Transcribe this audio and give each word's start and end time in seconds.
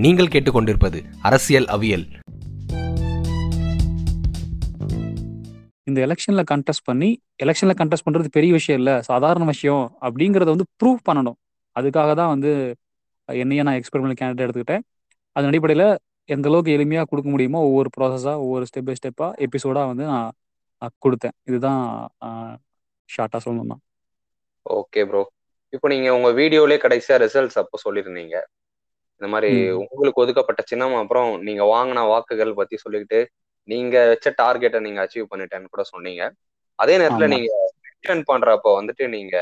நீங்கள் 0.00 0.30
கேட்டுக்கொண்டிருப்பது 0.32 0.98
அரசியல் 1.28 1.66
அவியல். 1.74 2.04
இந்த 5.88 5.98
எலெக்ஷன்ல 6.06 6.42
கண்டெஸ்ட் 6.50 6.84
பண்ணி 6.88 7.08
எலெக்ஷன்ல 7.44 7.74
கண்டெஸ்ட் 7.80 8.06
பண்றது 8.06 8.28
பெரிய 8.36 8.52
விஷயம் 8.58 8.78
இல்ல 8.80 8.92
சாதாரண 9.08 9.46
விஷயம் 9.50 9.84
அப்படிங்கறத 10.06 10.48
வந்து 10.54 10.66
ப்ரூவ் 10.80 11.00
பண்ணணும். 11.08 11.36
அதுக்காக 11.76 12.14
தான் 12.20 12.32
வந்து 12.34 12.52
என்னையே 13.28 13.66
நான் 13.68 13.78
எக்ஸ்பெரிமெண்ட் 13.80 14.18
கேண்டிடேட் 14.20 14.46
எடுத்துக்கிட்டேன். 14.46 14.84
அதன் 15.36 15.50
அடிப்படையில் 15.50 15.86
எந்த 16.28 16.48
அளவுக்கு 16.52 16.74
எளிமையாக 16.76 17.08
கொடுக்க 17.10 17.28
முடியுமோ 17.34 17.60
ஒவ்வொரு 17.68 17.92
ப்ராசஸாக 17.96 18.36
ஒவ்வொரு 18.46 18.66
ஸ்டெப் 18.70 18.88
பை 18.88 18.96
ஸ்டெப்பாக 19.00 19.46
எபிசோடாக 19.48 19.92
வந்து 19.92 20.06
நான் 20.12 20.32
கொடுத்தேன். 21.06 21.36
இதுதான் 21.50 21.82
ஷார்ட்டாக 23.08 23.42
சொல்லணும்னா. 23.46 23.78
ஓகே 24.66 25.06
ப்ரோ 25.12 25.22
இப்போ 25.72 25.86
நீங்க 25.94 26.08
உங்க 26.16 26.32
வீடியோலயே 26.42 26.82
கடைசியா 26.86 27.18
ரிசல்ட்ஸ் 27.26 27.60
அப்போ 27.64 27.76
சொல்லியிருந்தீங்க. 27.86 28.38
இந்த 29.22 29.28
மாதிரி. 29.32 29.50
உங்களுக்கு 29.90 30.20
ஒதுக்கப்பட்ட 30.22 30.62
சின்னம் 30.70 30.94
அப்புறம் 31.00 31.28
நீங்க 31.46 31.62
வாங்கின 31.72 32.00
வாக்குகள் 32.12 32.52
பத்தி 32.60 32.76
சொல்லிக்கிட்டு 32.84 33.20
நீங்க 33.68 33.96
வச்ச 34.12 34.28
டார்கெட்டை 34.40 34.78
நீங்க 34.86 35.00
அச்சீவ் 35.04 35.28
பண்ணிட்டேன்னு 35.32 35.68
கூட 35.74 35.82
சொன்னீங்க. 35.90 36.22
அதே 36.78 36.94
நேரத்துல. 37.02 37.26
நீங்க 37.34 37.50
மென்ஷன் 37.86 38.22
பண்றப்போ 38.30 38.70
வந்துட்டு 38.78 39.04
நீங்க 39.14 39.34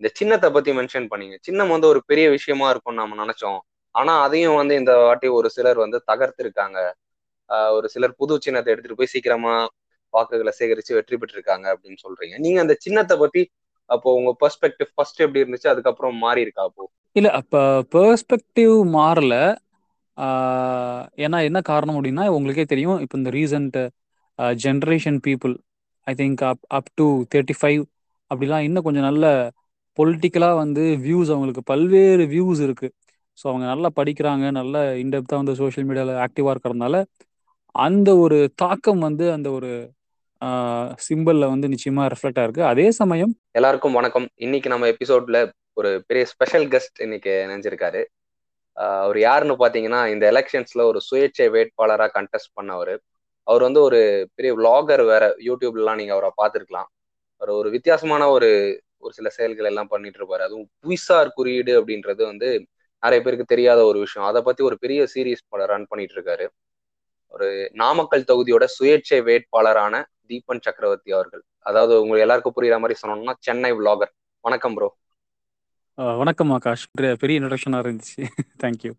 இந்த 0.00 0.08
சின்னத்தை 0.18 0.48
பத்தி 0.56 0.70
மென்ஷன் 0.78 1.08
பண்ணீங்க. 1.12 1.36
சின்னம் 1.46 1.72
வந்து 1.74 1.88
ஒரு 1.92 2.00
பெரிய 2.10 2.26
விஷயமா 2.36 2.66
இருக்கும்னு 2.72 3.02
நம்ம 3.02 3.18
நினைச்சோம். 3.24 3.58
ஆனா 3.94 4.12
அதையும் 4.26 4.58
வந்து 4.60 4.74
இந்த 4.80 4.92
வாட்டி 5.06 5.28
ஒரு 5.38 5.48
சிலர் 5.56 5.78
வந்து 5.84 5.98
தகர்த்திருக்காங்க. 6.12 6.78
ஒரு 7.76 7.86
சிலர் 7.94 8.18
புது 8.20 8.34
சின்னத்தை 8.46 8.72
எடுத்துட்டு 8.74 9.00
போய் 9.00 9.12
சீக்கிரமா 9.14 9.54
வாக்குகளை 10.14 10.52
சேகரிச்சு 10.60 10.96
வெற்றி 10.98 11.16
பெற்றிருக்காங்க 11.16 11.66
அப்படின்னு 11.74 12.00
சொல்றீங்க. 12.06 12.36
நீங்க 12.46 12.58
அந்த 12.64 12.74
சின்னத்தை 12.86 13.16
பத்தி 13.24 13.42
அப்போ 13.90 14.08
உங்க 14.18 14.32
பெர்ஸ்பெக்டிவ் 14.42 14.90
ஃபர்ஸ்ட் 14.94 15.22
எப்படி 15.24 15.42
இருந்துச்சு? 15.44 15.68
அதுக்கப்புறம் 15.72 16.16
மாறி 16.24 16.40
இருக்கா 16.46 16.62
அப்போ? 16.68 16.84
இல்ல 17.16 17.28
அப்ப 17.38 17.54
பெர்ஸ்பெக்டிவ் 17.92 18.74
மாறல. 18.94 19.34
ஆஹ் 20.16 21.04
ஏன்னா 21.18 21.38
என்ன 21.48 21.58
காரணம் 21.68 21.96
அப்படின்னா 21.96 22.24
உங்களுக்கே 22.36 22.64
தெரியும் 22.66 23.00
இப்போ 23.04 23.16
இந்த 23.18 23.30
recent 23.36 23.78
generation 24.60 25.18
people 25.26 25.54
I 26.06 26.14
think 26.14 26.42
up 26.50 26.62
up 26.76 26.90
to 26.94 27.04
thirty 27.32 27.56
five 27.60 27.82
அப்படிலாம் 28.30 28.66
இன்னும் 28.66 28.86
கொஞ்சம் 28.86 29.08
நல்ல 29.08 29.24
பொலிட்டிக்கலாக 29.98 30.56
வந்து 30.62 30.82
வியூஸ் 31.04 31.30
அவங்களுக்கு 31.30 31.62
பல்வேறு 31.64 32.24
வியூஸ் 32.32 32.60
இருக்கு. 32.66 32.88
ஸோ 33.38 33.48
அவங்க 33.50 33.66
நல்லா 33.66 33.88
படிக்கிறாங்க 33.96 34.44
நல்ல 34.52 34.74
இன்டெப்த்தாக 35.02 35.40
வந்து 35.42 35.54
சோஷியல் 35.60 35.86
மீடியாவில் 35.88 36.20
ஆக்டிவாக 36.24 36.54
இருக்கிறதுனால 36.54 36.96
அந்த 37.74 38.10
ஒரு 38.24 38.38
தாக்கம் 38.56 39.00
வந்து 39.06 39.24
அந்த 39.36 39.48
ஒரு 39.58 39.70
சிம்பிளில் 41.06 41.50
வந்து 41.52 41.66
நிச்சயமாக 41.72 42.06
ரிஃப்ளெக்ட் 42.12 42.38
ஆயிருக்கு. 42.40 42.62
அதே 42.72 42.86
சமயம் 42.98 43.32
எல்லாருக்கும் 43.58 43.96
வணக்கம். 43.98 44.26
இன்னைக்கு 44.34 44.68
நம்ம 44.72 44.86
எபிசோட்ல 44.94 45.38
ஒரு 45.78 45.90
பெரிய 46.08 46.24
ஸ்பெஷல் 46.32 46.66
கெஸ்ட் 46.74 47.00
இன்னைக்கு 47.06 47.32
நினைஞ்சிருக்காரு 47.48 48.02
அவர் 49.04 49.18
யாருன்னு 49.18 49.56
பாத்தீங்கன்னா 49.62 50.00
இந்த 50.12 50.24
எலெக்ஷன்ஸ்ல 50.32 50.84
ஒரு 50.90 51.00
சுயேட்சை 51.08 51.46
வேட்பாளரா 51.56 52.06
கண்டெஸ்ட் 52.16 52.52
பண்ணவர். 52.58 52.94
அவர் 53.46 53.62
வந்து 53.66 53.80
ஒரு 53.88 54.00
பெரிய 54.34 54.50
விலாகர் 54.58 55.02
வேற 55.12 55.24
யூடியூப்லாம் 55.48 55.98
நீங்க 56.00 56.12
அவரை 56.16 56.30
பார்த்துருக்கலாம். 56.40 56.88
அவர் 57.40 57.52
ஒரு 57.60 57.68
வித்தியாசமான 57.70 58.22
ஒரு 58.36 58.50
ஒரு 59.04 59.12
சில 59.18 59.28
செயல்கள் 59.36 59.68
எல்லாம் 59.70 59.90
பண்ணிட்டு 59.92 60.18
இருப்பாரு 60.20 60.42
அதுவும் 60.46 60.66
புவிசார் 60.82 61.34
குறியீடு 61.34 61.72
அப்படின்றது 61.80 62.22
வந்து 62.30 62.48
நிறைய 63.02 63.20
பேருக்கு 63.24 63.52
தெரியாத 63.52 63.80
ஒரு 63.90 63.98
விஷயம். 63.98 64.26
அதை 64.30 64.40
பத்தி 64.48 64.62
ஒரு 64.68 64.76
பெரிய 64.78 65.06
சீரீஸ் 65.14 65.42
ரன் 65.72 65.90
பண்ணிட்டு 65.90 66.16
இருக்காரு 66.18 66.46
ஒரு 67.34 67.48
நாமக்கல் 67.72 68.28
தொகுதியோட 68.30 68.64
சுயேட்சை 68.76 69.20
வேட்பாளரான 69.28 70.02
தீபன் 70.30 70.60
சக்கரவர்த்தி 70.60 71.12
அவர்கள். 71.12 71.42
அதாவது 71.58 71.94
உங்களுக்கு 71.94 72.20
எல்லாருக்கும் 72.20 72.54
புரியுற 72.56 72.78
மாதிரி 72.78 72.98
சொன்னோம்னா 73.02 73.32
சென்னை 73.38 73.72
vlogger. 73.72 74.10
வணக்கம் 74.40 74.74
ப்ரோ 74.74 74.88
வணக்கம் 75.94 76.50
ஆகாஷ். 76.50 76.86
பெரிய- 76.92 77.40
இன்ட்ரடக்ஷனாக 77.40 77.88
இருந்துச்சு. 77.88 78.26
தேங்க்யூ 78.62 78.92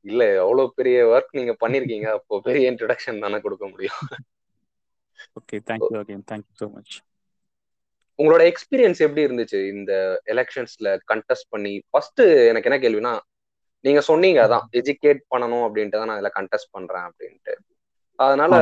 இல்ல 0.00 0.34
எவ்வளவு 0.34 0.72
பெரிய 0.74 1.04
ஒர்க் 1.06 1.36
நீங்க 1.36 1.56
பண்ணிருக்கீங்க. 1.60 2.06
அப்போ 2.12 2.40
பெரிய 2.40 2.72
இன்ட்ரடக்ஷன் 2.72 3.20
தானே 3.20 3.40
கொடுக்க 3.40 3.68
முடியும். 3.68 3.98
Okay 5.40 5.56
thank you 5.56 5.96
again 6.02 6.22
thank you 6.30 6.54
so 6.60 6.72
much 6.72 6.98
உங்களோட 8.18 8.44
எக்ஸ்பீரியன்ஸ் 8.50 8.98
எப்படி 8.98 9.24
இருந்துச்சு? 9.26 9.68
இந்த 9.68 10.22
எலெக்ஷன்ஸ்ல 10.26 10.98
கண்டெஸ்ட் 11.12 11.48
பண்ணி 11.48 11.82
ஃபர்ஸ்ட் 11.90 12.20
எனக்கு 12.20 12.70
என்ன 12.70 12.78
கேள்வினா 12.84 13.18
நீங்க 13.80 14.00
சொன்னீங்க 14.00 14.40
அதான் 14.46 14.74
எஜுகேட் 14.76 15.20
பண்ணணும் 15.30 15.64
அப்படின்ட்டு 15.68 15.98
தான் 15.98 16.06
நான் 16.06 16.22
இதுல 16.22 16.30
கண்டெஸ்ட் 16.40 16.70
பண்றேன் 16.70 17.02
அப்படின்ட்டு. 17.02 17.54
அதனால 18.16 18.54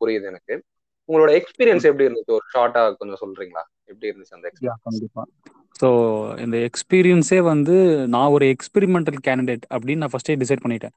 புரியுது 0.00 0.22
எனக்கு. 0.22 0.62
உங்களோட 1.08 1.30
எக்ஸ்பீரியன்ஸ் 1.40 1.86
எப்படி 1.90 2.06
இருந்துச்சு? 2.06 2.34
ஒரு 2.38 2.46
ஷார்ட்டா 2.54 2.82
கொஞ்சம் 3.00 3.20
சொல்றீங்களா? 3.22 3.62
எப்படி 3.90 4.08
இருந்துச்சு 4.10 4.36
அந்த 4.38 4.46
எக்ஸ்பீரியன்ஸ் 4.50 4.84
கண்டிப்பா. 4.88 5.22
ஸோ 5.80 5.88
இந்த 6.44 6.56
எக்ஸ்பீரியன்ஸே 6.68 7.40
வந்து 7.52 7.76
நான் 8.14 8.32
ஒரு 8.36 8.46
எக்ஸ்பெரிமெண்டல் 8.54 9.18
கேண்டிடேட் 9.26 9.64
அப்படின்னு 9.74 10.02
நான் 10.04 10.12
ஃபர்ஸ்டே 10.14 10.36
டிசைட் 10.42 10.64
பண்ணிட்டேன். 10.64 10.94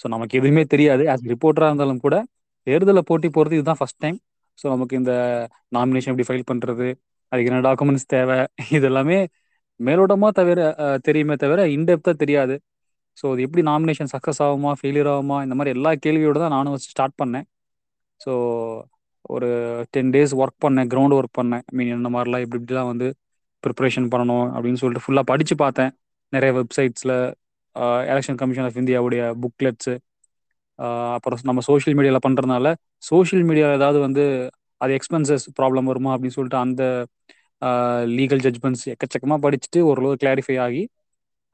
ஸோ 0.00 0.08
நமக்கு 0.14 0.38
எதுவுமே 0.40 0.64
தெரியாது. 0.74 1.04
ஆஸ் 1.12 1.26
ரிப்போர்ட்டராக 1.34 1.70
இருந்தாலும் 1.72 2.02
கூட 2.06 2.16
தேர்தலில் 2.66 3.08
போட்டி 3.10 3.28
போகிறது 3.36 3.56
இதுதான் 3.58 3.80
ஃபர்ஸ்ட் 3.80 4.02
டைம் 4.04 4.18
ஸோ 4.58 4.66
நமக்கு 4.74 4.94
இந்த 5.00 5.12
நாமினேஷன் 5.76 6.12
எப்படி 6.12 6.28
ஃபைல் 6.28 6.48
பண்ணுறது 6.50 6.88
அதுக்கு 7.32 7.50
என்ன 7.50 7.60
டாக்குமெண்ட்ஸ் 7.68 8.08
தேவை 8.14 8.38
இது 8.76 8.86
எல்லாமே 8.90 9.18
மேலோட்டமாக 9.80 10.32
தவிர 10.38 10.60
தெரியுமே 11.06 11.34
தவிர 11.42 11.60
இன்டெப்த்தாக 11.76 12.16
தெரியாது. 12.22 12.54
ஸோ 13.18 13.26
அது 13.32 13.44
எப்படி 13.46 13.62
நாமினேஷன் 13.68 14.10
சக்ஸஸ் 14.14 14.40
ஆகுமா 14.46 14.70
ஃபெயிலியர் 14.80 15.10
ஆகுமா 15.12 15.36
இந்த 15.46 15.54
மாதிரி 15.58 15.74
எல்லா 15.76 15.90
கேள்வியோட 16.04 16.38
தான் 16.42 16.54
நானும் 16.56 16.76
ஸ்டார்ட் 16.92 17.16
பண்ணேன். 17.22 17.46
ஸோ 18.20 18.32
ஒரு 19.34 19.48
டென் 19.94 20.12
டேஸ் 20.14 20.32
ஒர்க் 20.42 20.60
பண்ணேன் 20.64 20.88
கிரவுண்ட் 20.92 21.16
ஒர்க் 21.18 21.38
பண்ணேன். 21.40 21.64
மீன் 21.76 21.92
என்ன 21.96 22.10
மாதிரிலாம் 22.16 22.44
இப்படி 22.44 22.60
இப்படிலாம் 22.62 22.90
வந்து 22.92 23.08
ப்ரிப்பரேஷன் 23.62 24.08
பண்ணணும் 24.12 24.46
அப்படின்னு 24.56 24.80
சொல்லிட்டு 24.82 25.04
ஃபுல்லாக 25.06 25.26
படித்து 25.32 25.54
பார்த்தேன். 25.64 25.92
நிறைய 26.32 26.50
வெப்சைட்ஸில் 26.58 27.16
எலெக்ஷன் 28.12 28.38
கமிஷன் 28.40 28.66
ஆஃப் 28.68 28.78
இந்தியாவுடைய 28.82 29.22
புக்லெட்ஸு 29.42 29.94
அப்புறம் 31.16 31.40
நம்ம 31.48 31.60
சோஷியல் 31.68 31.96
மீடியாவில் 31.98 32.24
பண்ணுறதுனால 32.26 32.66
சோஷியல் 33.10 33.44
மீடியாவில் 33.48 33.78
ஏதாவது 33.80 33.98
வந்து 34.06 34.24
அது 34.80 34.92
எக்ஸ்பென்சஸ் 34.98 35.44
ப்ராப்ளம் 35.58 35.88
வருமா 35.90 36.10
அப்படின்னு 36.14 36.36
சொல்லிட்டு 36.38 36.58
அந்த 36.66 36.82
லீகல் 38.18 38.42
ஜட்மெண்ட்ஸ் 38.46 38.84
எக்கச்சக்கமாக 38.92 39.40
படிச்சுட்டு 39.44 39.80
ஓரளவு 39.90 40.14
கிளாரிஃபை 40.22 40.56
ஆகி 40.66 40.82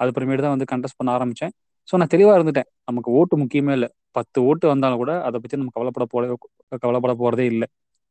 அதுக்கப்புறமேட்டு 0.00 0.44
தான் 0.46 0.54
வந்து 0.56 0.68
கண்டெஸ்ட் 0.72 0.98
பண்ண 1.00 1.10
ஆரம்பித்தேன் 1.16 1.52
ஸோ 1.88 1.96
நான் 2.00 2.12
தெளிவாக 2.14 2.36
இருந்துட்டேன். 2.38 2.68
நமக்கு 2.88 3.10
ஓட்டு 3.18 3.34
முக்கியமே 3.42 3.72
இல்லை. 3.78 3.88
பத்து 4.18 4.38
ஓட்டு 4.48 4.66
வந்தாலும் 4.72 5.00
கூட 5.02 5.12
அதை 5.26 5.36
பற்றி 5.40 5.58
நம்ம 5.60 5.72
கவலைப்பட 5.76 6.04
போட 6.12 6.24
கவலைப்பட 6.84 7.14
போகிறதே 7.22 7.46
இல்லை. 7.52 7.66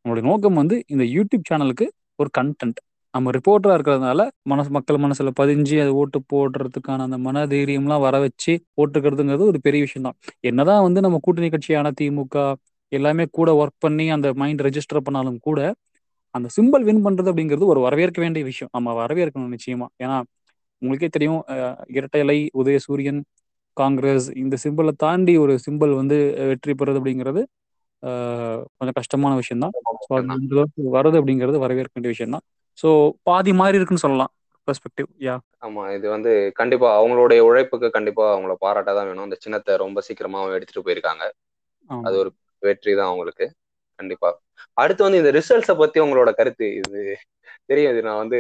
நம்மளுடைய 0.06 0.26
நோக்கம் 0.30 0.60
வந்து 0.62 0.76
இந்த 0.94 1.04
யூடியூப் 1.16 1.48
சேனலுக்கு 1.50 1.86
ஒரு 2.20 2.30
கண்டென்ட் 2.40 2.80
நம்ம 3.14 3.32
ரிப்போர்ட்டராக 3.38 3.76
இருக்கிறதுனால 3.78 4.22
மனசு 4.52 4.70
மக்கள் 4.70 4.98
மனசுல 5.04 5.32
பதிஞ்சு 5.40 5.76
அது 5.84 5.92
ஓட்டு 6.02 6.20
போடுறதுக்கான 6.34 7.06
அந்த 7.08 7.18
மன 7.28 7.46
தைரியம்லாம் 7.54 8.04
வர 8.06 8.16
வச்சு 8.26 8.54
ஓட்டுக்கிறதுங்கிறது 8.82 9.46
ஒரு 9.52 9.60
பெரிய 9.68 9.82
விஷயம் 9.86 10.08
தான் 10.08 10.18
என்னதான் 10.50 10.84
வந்து 10.88 11.04
நம்ம 11.06 11.20
கூட்டணி 11.22 11.50
கட்சியான 11.54 11.92
திமுக 12.02 12.38
எல்லாமே 12.92 13.26
கூட 13.38 13.50
ஒர்க் 13.62 13.80
பண்ணி 13.86 14.06
அந்த 14.16 14.28
மைண்ட் 14.42 14.64
ரெஜிஸ்டர் 14.68 15.06
பண்ணாலும் 15.08 15.40
கூட 15.48 15.60
அந்த 16.36 16.48
சிம்பிள் 16.58 16.84
வின் 16.88 17.04
பண்ணுறது 17.06 17.30
அப்படிங்கிறது 17.32 17.66
ஒரு 17.74 17.80
வரவேற்க 17.80 18.20
வேண்டிய 18.22 18.44
விஷயம். 18.50 18.72
நம்ம 18.76 18.94
வரவேற்கணும் 19.02 19.54
நிச்சயமா. 19.56 19.88
ஏன்னா 20.04 20.18
உங்களுக்கே 20.82 21.10
தெரியும் 21.16 21.42
இரட்டை 21.98 22.22
இலை 22.24 22.38
உதய 22.62 22.78
சூரியன் 22.88 23.20
காங்கிரஸ் 23.78 24.28
இந்த 24.44 24.56
சிம்பிளை 24.64 24.94
தாண்டி 24.98 25.34
ஒரு 25.38 25.54
சிம்பிள் 25.66 25.92
வந்து 25.94 26.18
வெற்றி 26.52 26.74
பெறுறது 26.74 27.00
அப்படிங்கிறது 27.02 27.42
கொஞ்சம் 28.78 28.98
கஷ்டமான 29.00 29.34
விஷயம் 29.42 29.64
தான் 29.66 29.74
வருது 30.96 31.18
அப்படிங்கிறது 31.20 31.64
வரவேற்க 31.66 31.94
வேண்டிய 31.98 32.14
விஷயம் 32.16 32.36
தான் 32.36 32.46
ஸோ 32.78 32.90
பாதி 33.30 33.52
மாறி 33.62 33.78
இருக்குன்னு 33.80 34.06
சொல்லலாம் 34.06 34.32
பெர்ஸ்பெக்டிவ் 34.68 35.08
யா 35.28 35.36
ஆமா 35.66 35.84
இது 35.96 36.08
வந்து 36.10 36.32
கண்டிப்பா 36.60 36.88
அவங்களுடைய 37.00 37.40
உழைப்புக்கு 37.48 37.88
கண்டிப்பா 37.96 38.24
அவங்கள 38.34 38.54
பாராட்ட 38.64 38.90
தான் 38.98 39.08
வேணும். 39.10 39.28
அந்த 39.28 39.38
சின்னத்தை 39.44 39.74
ரொம்ப 39.84 40.00
சீக்கிரமா 40.08 40.40
எடுத்துட்டு 40.58 40.86
போயிருக்காங்க. 40.88 41.24
அது 41.90 42.16
ஒரு 42.24 42.30
வெற்றி 42.64 42.92
தான் 43.00 43.10
அவங்களுக்கு 43.10 43.46
கண்டிப்பா. 44.00 44.30
அடுத்து 44.78 45.06
வந்து 45.06 45.22
இந்த 45.22 45.32
ரிசல்ட்ஸை 45.38 45.76
பத்தி 45.82 45.98
உங்களோட 46.06 46.30
கருத்து 46.40 46.68
இது? 46.82 47.02
தெரியும் 47.70 47.94
இது 47.94 48.02
நான் 48.08 48.22
வந்து 48.24 48.38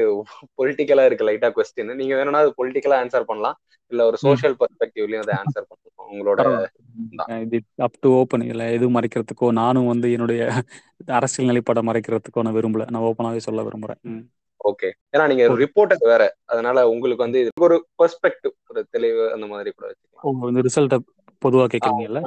பொலிட்டிக்கலா 0.59 1.05
இருக்கு 1.05 1.27
லைட்டா 1.29 1.49
கொஸ்டின் 1.55 1.97
நீங்க 2.01 2.13
வேணும்னா 2.15 2.43
அது 2.43 2.51
பொலிட்டிக்கலா 2.59 2.99
ஆன்சர் 3.03 3.29
பண்ணலாம். 3.29 3.57
இல்ல 3.91 4.05
ஒரு 4.05 4.17
சோஷியல் 4.17 4.55
பெர்ஸ்பெக்டிவ்லயும் 4.61 5.23
அதை 5.23 5.35
ஆன்சர் 5.41 5.67
பண்ணலாம். 5.69 5.81
உங்களோட 6.11 6.41
இது 7.45 7.57
அப் 7.77 7.99
டு 7.99 8.09
ஓப்பன் 8.19 8.45
இல்லை 8.51 8.65
எதுவும் 8.73 8.95
மறைக்கிறதுக்கோ 8.97 9.47
நானும் 9.59 9.91
வந்து 9.91 10.07
என்னுடைய 10.11 10.41
அரசியல் 11.17 11.49
நிலைப்பாடை 11.51 11.83
மறைக்கிறதுக்கோ 11.89 12.43
நான் 12.47 12.57
விரும்பல. 12.59 12.85
நான் 12.89 13.05
ஓப்பனாகவே 13.09 13.45
சொல்ல 13.47 13.63
விரும்புறேன். 13.67 14.01
ஓகே 14.61 14.89
ஏன்னா 15.13 15.25
நீங்க 15.31 15.45
ரிப்போர்ட்டர் 15.63 16.09
வேற. 16.11 16.23
அதனால 16.45 16.87
உங்களுக்கு 16.93 17.25
வந்து 17.25 17.41
ஒரு 17.67 17.75
பெர்ஸ்பெக்டிவ் 17.99 18.53
ஒரு 18.71 18.81
தெளிவு 18.95 19.23
அந்த 19.33 19.45
மாதிரி 19.45 19.71
கூட 19.71 19.85
வச்சுக்கலாம். 19.89 20.23
ஓ, 20.23 20.31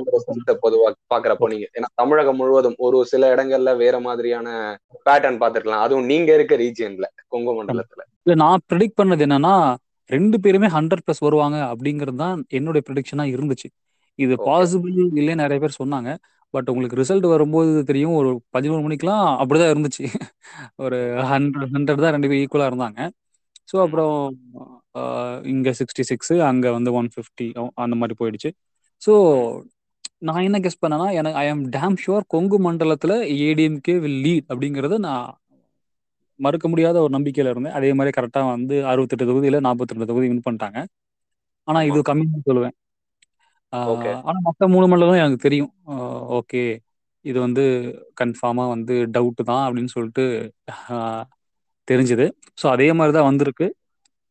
அந்த 0.01 0.11
ரிசல்ட்டை 0.17 0.55
பொதுவா 0.65 0.89
பாக்குறப்போ 1.15 1.49
நீங்க 1.53 1.67
ஏன்னா 1.77 1.89
தமிழகம் 1.95 2.39
முழுவதும் 2.41 2.77
ஒரு 2.79 2.99
சில 3.05 3.31
இடங்கள்ல 3.35 3.77
வேற 3.77 3.97
மாதிரியான 4.01 4.49
பேட்டர்ன் 5.07 5.41
பார்த்திருக்கலாம் 5.43 5.85
அதுவும் 5.87 6.09
நீங்க 6.13 6.31
இருக்க 6.35 6.57
ரீஜியன்ல 6.57 7.07
கொங்கு 7.29 7.53
மண்டலத்துல. 7.59 8.03
இல்ல 8.25 8.37
நான் 8.45 8.65
ப்ரிடிக்ட் 8.71 8.99
பண்ணது 9.01 9.25
என்னன்னா 9.27 9.55
ரெண்டு 10.11 10.37
பேருமே 10.41 10.69
ஹண்ட்ரட் 10.77 11.05
ப்ளஸ் 11.07 11.25
வருவாங்க 11.27 11.57
அப்படிங்கிறது 11.73 12.19
தான் 12.25 12.39
என்னுடைய 12.59 12.83
ப்ரிடிக்ஷனா 12.89 13.25
இருந்துச்சு. 13.35 13.69
இது. 14.19 14.35
பாசிபிள் 14.49 14.95
இல்லைன்னு 15.21 15.43
நிறைய 15.45 15.59
பேர் 15.65 15.81
சொன்னாங்க. 15.83 16.11
பட் 16.55 16.69
உங்களுக்கு 16.73 17.01
ரிசல்ட் 17.01 17.27
வரும்போது 17.33 17.73
தெரியும் 17.85 18.15
ஒரு 18.21 18.31
பதினோரு 18.57 18.83
மணிக்கெல்லாம் 18.85 19.27
அப்படிதான் 19.43 19.73
இருந்துச்சு. 19.75 20.05
ஒரு 20.85 20.99
ஹண்ட்ரட் 21.33 21.73
ஹண்ட்ரட் 21.75 22.05
தான் 22.05 22.15
ரெண்டு 22.17 22.29
பேரும் 22.29 22.45
ஈக்குவலா 22.45 22.69
இருந்தாங்க. 22.71 23.01
ஸோ 23.71 23.77
அப்புறம் 23.85 24.15
இங்க 25.53 25.71
சிக்ஸ்டி 25.81 26.05
சிக்ஸ் 26.11 26.35
அங்க 26.51 26.67
வந்து 26.77 26.91
ஒன் 26.93 27.11
ஃபிஃப்டி 27.15 27.47
அந்த 27.85 27.97
மாதிரி 28.01 28.15
போயிடுச்சு. 28.21 28.51
ஸோ 29.03 29.12
நான் 30.29 30.45
என்ன 30.47 30.59
கெஸ் 30.65 30.83
பண்ணேன்னா 30.83 31.09
எனக்கு 31.19 31.39
ஐ 31.39 31.47
ஆம் 31.49 31.65
டேம் 31.77 31.99
ஷுவர் 32.05 32.25
கொங்கு 32.35 32.56
மண்டலத்துல 32.67 33.12
ஏடிஎம்கே 33.49 33.95
வில் 34.05 34.21
லீட் 34.27 34.47
அப்படிங்கறது 34.53 34.97
நான் 35.06 35.29
மறுக்க 36.41 36.67
முடியாத 36.69 36.97
ஒரு 37.05 37.12
நம்பிக்கையில 37.17 37.53
இருந்தேன். 37.53 37.77
அதே 37.79 37.91
மாதிரி 37.99 38.12
கரெக்டா 38.17 38.41
வந்து 38.56 38.75
அறுபத்தெட்டு 38.91 39.29
தொகுதியில 39.31 39.61
நாற்பத்தி 39.67 39.95
ரெண்டு 39.95 40.09
தொகுதி 40.11 40.29
வின் 40.31 40.45
பண்ணிட்டாங்க. 40.47 40.79
ஆனா 41.69 41.79
ஆமா. 41.79 41.89
இது 41.91 42.00
கம்மி 42.11 42.27
சொல்லுவேன். 42.49 42.75
ஓகே 43.93 44.11
ஆஹ் 44.11 44.23
ஆனா 44.29 44.39
மற்ற 44.49 44.69
மூணு 44.75 44.87
மண்டலம் 44.91 45.23
எனக்கு 45.23 45.47
தெரியும். 45.47 45.73
ஓகே 46.39 46.62
இது 47.25 47.39
வந்து 47.47 47.65
கன்ஃபார்மா 48.21 48.65
வந்து 48.75 48.95
டவுட் 49.17 49.43
தான் 49.50 49.65
அப்படின்னு 49.67 49.93
சொல்லிட்டு 49.97 50.25
தெரிஞ்சுது. 51.89 52.27
ஸோ 52.61 52.67
அதே 52.75 52.89
மாதிரி 52.99 53.12
தான் 53.17 53.29
வந்திருக்கு. 53.31 53.67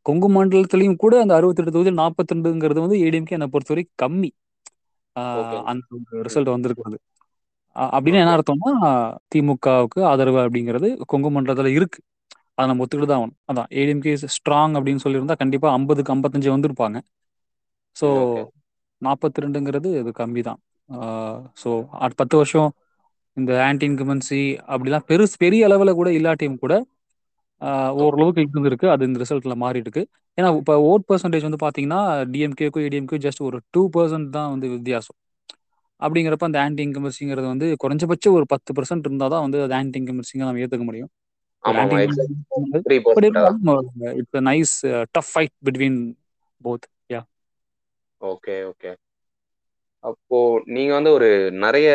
கொங்கு 0.05 0.27
மண்டலத்திலையும் 0.35 0.99
கூட 1.03 1.13
அந்த 1.23 1.33
அறுபத்தெட்டு 1.37 1.73
தொகுதியில் 1.75 2.01
நாற்பத்தி 2.03 2.33
ரெண்டுங்கிறது 2.35 2.85
வந்து 2.85 2.99
ஏடிஎம்கே 3.05 3.35
என்னை 3.37 3.49
பொறுத்தவரைக்கும் 3.55 3.99
கம்மி. 4.03 4.29
அந்த 5.71 6.21
ரிசல்ட் 6.27 6.53
வந்திருக்கிறது 6.55 6.97
அப்படின்னு 7.95 8.19
என்ன 8.21 8.35
அர்த்தம்னா 8.37 8.91
திமுகவுக்கு 9.33 9.99
ஆதரவு 10.11 10.39
அப்படிங்கிறது 10.43 10.87
கொங்கு 11.11 11.29
மண்டலத்துல 11.35 11.71
இருக்கு. 11.77 11.99
அதை 12.57 12.65
நம்ம 12.69 12.83
ஒத்துக்கிட்டு 12.83 13.09
தான் 13.11 13.19
ஆகணும். 13.21 13.37
அதான் 13.51 13.69
ஏடிஎம்கே 13.79 14.13
ஸ்ட்ராங் 14.35 14.75
அப்படின்னு 14.77 15.03
சொல்லியிருந்தா 15.05 15.35
கண்டிப்பா 15.41 15.67
ஐம்பதுக்கு 15.77 16.13
ஐம்பத்தஞ்சு 16.15 16.49
வந்திருப்பாங்க. 16.55 16.97
ஸோ 17.95 18.07
நாற்பத்தி 19.01 19.43
ரெண்டுங்கிறது 19.45 19.89
இது 20.01 20.11
கம்மி 20.21 20.41
தான். 20.49 20.59
ஸோ 21.61 21.69
பத்து 22.21 22.35
வருஷம் 22.41 22.69
இந்த 23.37 23.51
ஆன்டி 23.67 23.85
இன்கமன்சி 23.89 24.41
அப்படிலாம் 24.71 25.07
பெருசு 25.09 25.35
பெரிய 25.43 25.67
அளவில் 25.67 25.97
கூட 25.99 26.09
இல்லாட்டியும் 26.19 26.61
கூட 26.63 26.73
ஓரளவுக்கு 28.01 28.41
இருந்திருக்கு. 28.45 28.87
அது 28.93 29.03
இந்த 29.05 29.19
ரிசல்ட்ல 29.23 29.55
மாறிட்டு 29.63 29.87
இருக்கு 29.89 30.03
ஏன்னா 30.37 30.49
இப்போ 30.59 30.73
ஓட் 30.89 31.05
பர்சன்டேஜ் 31.09 31.47
வந்து 31.47 31.61
பார்த்தீங்கன்னா 31.63 32.01
டிஎம்கேக்கும் 32.33 32.83
ஏடிஎம்கே 32.87 33.19
ஜஸ்ட் 33.25 33.41
ஒரு 33.47 33.59
டூ 33.73 33.83
பர்சன்ட் 33.95 34.29
தான் 34.35 34.51
வந்து 34.53 34.67
வித்தியாசம். 34.75 35.17
அப்படிங்கிறப்ப 36.01 36.47
அந்த 36.47 36.59
ஆன்டி 36.63 36.81
இன்கமர்சிங்கிறது 36.85 37.47
வந்து 37.47 37.67
குறைஞ்சபட்சம் 37.83 38.35
ஒரு 38.37 38.45
பத்து 38.53 38.71
பர்சன்ட் 38.77 39.07
இருந்தால் 39.07 39.33
தான் 39.33 39.45
வந்து 39.45 39.59
அது 39.65 39.73
ஆன்டி 39.73 39.99
இன்கமர்சிங்க 40.01 40.43
நம்ம 40.43 40.63
ஏற்றுக்க 40.65 40.85
முடியும். 40.85 41.11
It's 44.19 44.43
nice 44.49 44.75
tough 45.15 45.31
fight 45.31 45.55
between 45.67 45.99
both 46.61 46.85
yeah 47.09 47.21
okay 48.21 48.55
okay 48.69 48.91
அப்போ 50.03 50.37
நீங்க 50.75 50.91
வந்து 50.93 51.11
ஒரு 51.11 51.29
நிறைய 51.63 51.89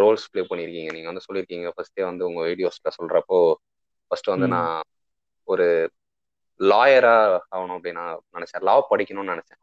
ரோல்ஸ் 0.00 0.26
ப்ளே 0.30 0.42
பண்ணியிருக்கீங்க. 0.42 0.90
நீங்க 0.96 1.08
வந்து 1.10 1.24
சொல்லியிருக்கீங்க. 1.26 1.68
ஃபர்ஸ்டே 1.74 2.04
வந்து 2.04 2.24
உங்க 2.26 2.42
வீடியோஸ்ல 2.48 2.90
சொல்றப்போ 2.98 3.38
ஃபர்ஸ்ட் 4.10 4.32
வந்து 4.32 4.48
நான் 4.54 4.74
ஒரு 5.48 5.66
லாயரா 6.60 7.14
ஆகணும் 7.54 7.76
அப்படின்னு 7.76 8.00
நான் 8.00 8.20
நினைச்சேன். 8.36 8.64
லா 8.68 8.74
படிக்கணும்னு 8.90 9.34
நினைச்சேன் 9.34 9.60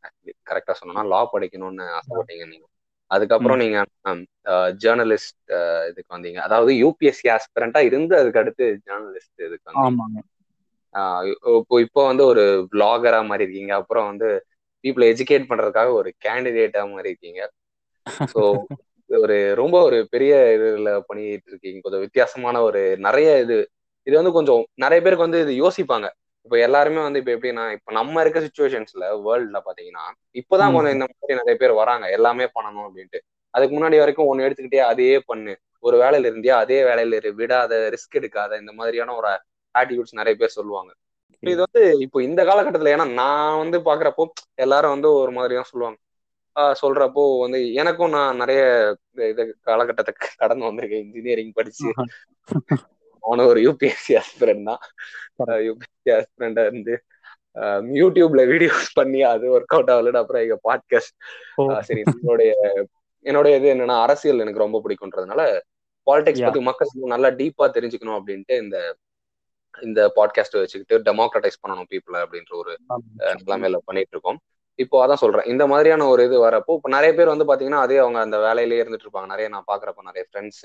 கரெக்டா 0.50 0.74
சொன்னா 0.80 1.04
லா 1.14 1.22
படிக்கணும்னு 1.34 1.86
ஆசைப்பட்டீங்க 1.98 2.46
நீங்க. 2.52 2.66
அதுக்கப்புறம் 3.12 3.62
நீங்க 3.62 3.78
ஜேர்னலிஸ்ட் 4.84 5.52
இதுக்கு 5.90 6.12
வந்தீங்க. 6.16 6.40
அதாவது 6.48 6.72
யூபிஎஸ்சி 6.84 7.28
ஆஸ்பிரண்டா 7.36 7.80
இருந்து 7.90 8.14
அதுக்கு 8.20 8.42
அடுத்து 8.42 8.66
ஜேர்னலிஸ்ட் 8.88 9.42
இதுக்கு 9.48 9.70
வந்தீங்க. 9.70 10.22
இப்போ 11.86 12.02
வந்து 12.10 12.24
ஒரு 12.32 12.44
vlogger-ஆ 12.74 13.20
மாதிரி 13.32 13.46
இருக்கீங்க. 13.46 13.74
அப்புறம் 13.82 14.08
வந்து 14.12 14.30
பீப்புளை 14.84 15.08
எஜுகேட் 15.14 15.50
பண்றதுக்காக 15.50 15.92
ஒரு 16.00 16.10
கேண்டிடேட்டா 16.26 16.84
மாதிரி 16.94 17.12
இருக்கீங்க. 17.14 17.42
ஸோ 18.34 18.42
ஒரு 19.10 19.38
ரொம்ப 19.60 19.76
ஒரு 19.88 19.98
பெரிய 20.14 20.34
இதுல 20.56 20.92
பண்ணிட்டு 21.08 21.50
இருக்கீங்க. 21.52 21.80
கொஞ்சம் 21.86 22.04
வித்தியாசமான 22.06 22.62
ஒரு 22.70 22.82
நிறைய 23.08 23.30
இது 23.44 23.58
இது 24.08 24.16
வந்து 24.16 24.32
கொஞ்சம் 24.32 24.62
நிறைய 24.76 25.00
பேருக்கு 25.02 25.28
வந்து 25.28 25.42
இது 25.42 25.54
யோசிப்பாங்க. 25.64 26.08
இப்போ 26.46 26.58
எல்லாருமே 26.58 27.02
வந்து 27.02 27.20
இப்போ 27.20 27.32
எப்படின்னா 27.32 27.72
இப்போ 27.72 27.92
நம்ம 27.92 28.22
இருக்க 28.22 28.40
சுச்சுவேஷன்ஸ்ல 28.40 29.04
வேர்ல்ட்ல 29.26 29.60
பாத்தீங்கன்னா 29.68 30.06
இப்போதான் 30.36 30.74
கொஞ்சம் 30.74 30.96
இந்த 30.96 31.06
மாதிரி 31.12 31.40
நிறைய 31.42 31.56
பேர் 31.58 31.74
வராங்க. 31.74 32.06
எல்லாமே 32.10 32.46
பண்ணணும் 32.56 32.86
அப்படின்ட்டு. 32.88 33.20
அதுக்கு 33.54 33.74
முன்னாடி 33.78 33.98
வரைக்கும் 34.00 34.28
ஒன்னு 34.28 34.46
எடுத்துக்கிட்டே 34.48 34.82
அதையே 34.92 35.20
பண்ணு. 35.28 35.54
ஒரு 35.84 35.96
வேலையில 35.98 36.30
இருந்தியா 36.32 36.56
அதே 36.64 36.80
வேலையில 36.84 37.14
இரு. 37.14 37.30
விடாத 37.38 37.74
ரிஸ்க் 37.96 38.18
எடுக்காத 38.20 38.60
இந்த 38.60 38.72
மாதிரியான 38.72 39.16
ஒரு 39.16 39.30
ஆட்டிடியூட்ஸ் 39.76 40.20
நிறைய 40.20 40.36
பேர் 40.38 40.58
சொல்லுவாங்க. 40.60 40.92
இது 41.44 41.62
வந்து 41.62 41.84
இப்போ 42.00 42.22
இந்த 42.22 42.42
காலகட்டத்துல 42.44 42.94
ஏன்னா 42.96 43.14
நான் 43.14 43.58
வந்து 43.58 43.78
பாக்குறப்போ 43.80 44.24
எல்லாரும் 44.56 44.90
வந்து 44.90 45.10
ஒரு 45.14 45.32
மாதிரி 45.32 45.56
தான் 45.56 45.70
சொல்லுவாங்க. 45.72 45.98
ஆஹ் 46.56 46.76
சொல்றப்போ 46.82 47.24
வந்து 47.40 47.60
எனக்கும் 47.74 48.10
நான் 48.10 48.36
நிறைய 48.36 48.62
இது 49.30 49.44
காலகட்டத்தை 49.62 50.14
கடந்து 50.38 50.68
வந்திருக்கேன் 50.70 51.04
இன்ஜினியரிங் 51.06 51.54
படிச்சு. 51.54 51.88
அவனும் 53.26 53.50
ஒரு 53.52 53.60
யூபிஎஸ்சி 53.68 54.14
ஆஸ்பிரண்ட் 54.22 54.68
தான். 54.70 54.82
யூபிஎஸ்சி 55.68 56.12
ஆஸ்பிரண்டா 56.18 56.64
இருந்து 56.70 56.96
யூடியூப்ல 58.02 58.42
வீடியோஸ் 58.52 58.90
பண்ணி 59.00 59.22
அது 59.34 59.46
ஒர்க் 59.56 59.76
அவுட் 59.78 59.92
ஆகலன்னு 59.94 60.22
அப்புறம் 60.22 60.44
எங்க 60.46 60.58
பாட்காஸ்ட் 60.68 61.16
சரி 61.90 62.02
என்னுடைய 62.14 62.52
என்னுடைய 63.26 63.54
இது 63.60 63.68
என்னன்னா 63.74 63.98
அரசியல் 64.06 64.44
எனக்கு 64.44 64.66
ரொம்ப 64.66 64.78
பிடிக்கும்ன்றதுனால 64.84 65.42
பாலிடிக்ஸ் 66.08 66.46
பத்தி 66.46 66.62
மக்கள் 66.68 67.12
நல்லா 67.14 67.30
டீப்பா 67.40 67.66
தெரிஞ்சுக்கணும் 67.78 68.18
அப்படின்ட்டு 68.20 68.56
இந்த 68.64 68.78
இந்த 69.88 70.00
பாட்காஸ்ட் 70.16 70.58
வச்சுக்கிட்டு 70.60 70.96
டெமோக்ரட்டைஸ் 71.10 71.62
பண்ணணும் 71.64 71.90
பீப்புளை 71.92 72.22
அப்படின்ற 72.24 72.54
ஒரு 72.62 72.72
நிலைமையில 73.44 73.78
பண்ணிட்டு 73.90 74.14
இருக்கோம். 74.16 74.40
இப்போ 74.80 74.98
அதான் 75.04 75.22
சொல்றேன் 75.24 75.48
இந்த 75.52 75.64
மாதிரியான 75.72 76.08
ஒரு 76.14 76.22
இது 76.28 76.38
வரப்போ 76.46 76.76
இப்போ 76.78 76.90
நிறைய 76.96 77.12
பேர் 77.18 77.34
வந்து 77.34 77.48
பாத்தீங்கன்னா 77.50 77.84
அதே 77.86 77.98
அவங்க 78.04 78.20
அந்த 78.26 78.38
வேலையிலேயே 78.46 78.82
இருந்துட்டு 78.84 79.08
இருப்பாங்க. 79.08 79.30
நிறைய 79.34 79.48
நான் 79.54 79.70
பாக்குறப்ப 79.72 80.08
நிறைய 80.10 80.24
ஃப்ரெண்ட்ஸ் 80.30 80.64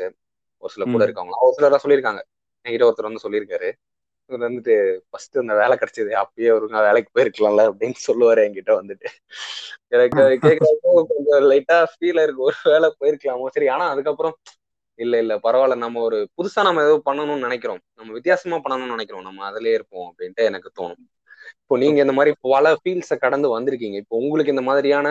ஒரு 0.62 0.73
சில 0.75 0.85
கூட 0.93 1.02
இருக்கவங்க 1.06 1.37
ஒரு 1.47 1.55
சிலர் 1.56 1.82
சொல்லியிருக்காங்க. 1.85 2.23
என்கிட்ட 2.66 2.88
ஒருத்தர் 2.88 3.08
வந்து 3.10 3.24
சொல்லியிருக்காரு. 3.26 3.68
இவர் 4.30 4.44
வந்துட்டு 4.46 4.74
ஃபர்ஸ்ட் 5.10 5.36
அந்த 5.42 5.54
வேலை 5.60 5.74
கிடைச்சது 5.80 6.12
அப்பயே 6.22 6.50
ஒருங்க 6.56 6.78
வேலைக்கு 6.86 7.10
போயிருக்கலாம்ல 7.16 7.64
அப்படின்னு 7.70 7.98
சொல்லுவாரு 8.06 8.40
என்கிட்ட 8.46 8.72
வந்துட்டு. 8.80 9.08
எனக்கு 9.96 10.22
கேட்கறப்போ 10.44 10.92
கொஞ்சம் 11.12 11.44
லைட்டா 11.52 11.76
ஃபீல் 11.92 12.22
இருக்கு. 12.24 12.46
ஒரு 12.48 12.56
வேலை 12.72 12.88
போயிருக்கலாமோ? 13.00 13.46
சரி 13.56 13.68
ஆனா 13.74 13.86
அதுக்கப்புறம் 13.94 14.34
இல்ல 14.98 15.14
இல்ல 15.22 15.34
பரவாயில்ல. 15.44 15.76
நம்ம 15.84 16.00
ஒரு 16.08 16.18
புதுசா 16.36 16.60
நம்ம 16.68 16.82
ஏதோ 16.88 16.96
பண்ணணும்னு 17.08 17.46
நினைக்கிறோம். 17.48 17.80
நம்ம 17.98 18.12
வித்தியாசமா 18.12 18.58
பண்ணணும்னு 18.64 18.94
நினைக்கிறோம். 18.96 19.26
நம்ம 19.28 19.44
அதுலயே 19.50 19.76
இருப்போம் 19.78 20.06
அப்படின்ட்டு 20.10 20.44
எனக்கு 20.50 20.70
தோணும். 20.80 21.02
இப்போ 21.62 21.74
நீங்க 21.82 21.98
இந்த 22.00 22.14
மாதிரி 22.18 22.32
பல 22.46 22.66
ஃபீல்ட்ஸை 22.80 23.16
கடந்து 23.24 23.48
வந்திருக்கீங்க. 23.56 23.96
இப்போ 24.02 24.16
உங்களுக்கு 24.16 24.54
இந்த 24.56 24.64
மாதிரியான 24.70 25.08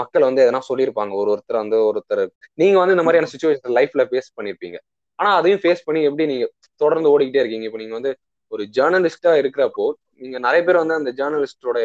மக்கள் 0.00 0.26
வந்து 0.28 0.42
எதனா 0.44 0.60
சொல்லியிருப்பாங்க. 0.68 1.12
ஒரு 1.20 1.28
ஒருத்தர் 1.34 1.62
வந்து 1.62 1.78
ஒருத்தர் 1.88 2.22
நீங்க 2.54 2.76
வந்து 2.78 2.94
இந்த 2.96 3.04
மாதிரியான 3.06 3.30
சுச்சுவேஷன் 3.32 3.76
லைஃப்ல 3.78 4.04
பேஸ் 4.12 4.34
பண்ணிருப்பீங்க. 4.38 4.78
ஆனா 5.20 5.30
அதையும் 5.38 5.62
ஃபேஸ் 5.62 5.86
பண்ணி 5.86 6.00
எப்படி 6.08 6.24
நீங்க 6.32 6.46
தொடர்ந்து 6.80 7.12
ஓடிக்கிட்டே 7.12 7.42
இருக்கீங்க? 7.42 7.66
இப்போ 7.68 7.80
நீங்க 7.82 7.94
வந்து 7.98 8.12
ஒரு 8.52 8.62
ஜேர்னலிஸ்டா 8.76 9.32
இருக்கிறப்போ 9.42 9.86
நீங்க 10.22 10.36
நிறைய 10.46 10.60
பேர் 10.66 10.82
வந்து 10.82 10.98
அந்த 11.00 11.10
ஜேர்னலிஸ்டோட 11.18 11.78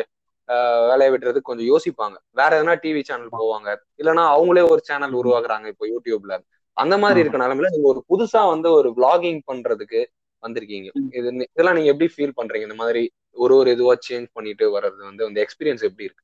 வேலையை 0.89 1.09
விட்டுறதுக்கு 1.11 1.49
கொஞ்சம் 1.49 1.69
யோசிப்பாங்க. 1.71 2.15
வேற 2.39 2.51
எதனா 2.59 2.75
டிவி 2.83 3.01
சேனல் 3.07 3.31
போவாங்க. 3.39 3.69
இல்லைன்னா 4.01 4.23
அவங்களே 4.35 4.63
ஒரு 4.73 4.81
சேனல் 4.89 5.15
உருவாக்குறாங்க 5.21 5.67
இப்போ 5.73 5.85
யூடியூப்ல 5.93 6.35
அந்த 6.77 6.95
மாதிரி 7.03 7.19
இருக்க 7.23 7.37
நிலைமையில 7.43 7.71
நீங்க 7.75 7.87
ஒரு 7.93 8.01
புதுசா 8.11 8.41
வந்து 8.53 8.69
ஒரு 8.79 8.89
vlogging 8.97 9.39
பண்றதுக்கு 9.49 10.01
வந்திருக்கீங்க. 10.43 10.87
இது 11.19 11.27
இதெல்லாம் 11.47 11.77
நீங்க 11.77 11.91
எப்படி 11.93 12.09
ஃபீல் 12.15 12.37
பண்றீங்க? 12.39 12.65
இந்த 12.69 12.79
மாதிரி 12.83 13.03
ஒரு 13.37 13.53
ஒரு 13.61 13.69
இதுவா 13.75 13.93
சேஞ்ச் 14.07 14.27
பண்ணிட்டு 14.37 14.65
வர்றது 14.75 15.01
வந்து 15.09 15.23
அந்த 15.27 15.39
எக்ஸ்பீரியன்ஸ் 15.45 15.85
எப்படி 15.89 16.07
இருக்கு? 16.07 16.23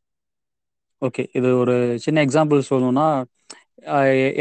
ஓகே 1.01 1.24
இது 1.38 1.50
ஒரு 1.62 1.75
சின்ன 2.06 2.24
எக்ஸாம்பிள் 2.25 2.68
சொல்லணும்னா 2.70 3.08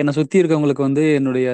என்னை 0.00 0.12
சுற்றி 0.18 0.40
இருக்கவங்களுக்கு 0.40 0.86
வந்து 0.88 1.04
என்னுடைய 1.18 1.48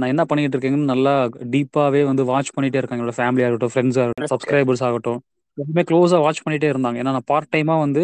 நான் 0.00 0.10
என்ன 0.12 0.22
பண்ணிட்டு 0.30 0.54
இருக்கேங்கன்னு 0.56 0.92
நல்லா 0.92 1.12
டீப்பாகவே 1.52 2.00
வந்து 2.10 2.22
வாட்ச் 2.30 2.54
பண்ணிட்டே 2.56 2.80
இருக்காங்க 2.80 3.02
என்னோட 3.02 3.16
ஃபேமிலியாக 3.18 3.48
இருக்கட்டும் 3.48 3.74
ஃப்ரெண்ட்ஸாக 3.74 4.06
இருக்கட்டும் 4.06 4.32
சப்ஸ்கிரைபர்ஸ் 4.34 4.84
ஆகட்டும். 4.88 5.20
எல்லாமே 5.58 5.82
க்ளோஸாக 5.90 6.20
வாட்ச் 6.24 6.42
பண்ணிட்டே 6.44 6.68
இருந்தாங்க. 6.72 6.98
ஏன்னா 7.02 7.14
நான் 7.16 7.28
பார்ட் 7.32 7.52
டைமாக 7.54 7.84
வந்து 7.86 8.02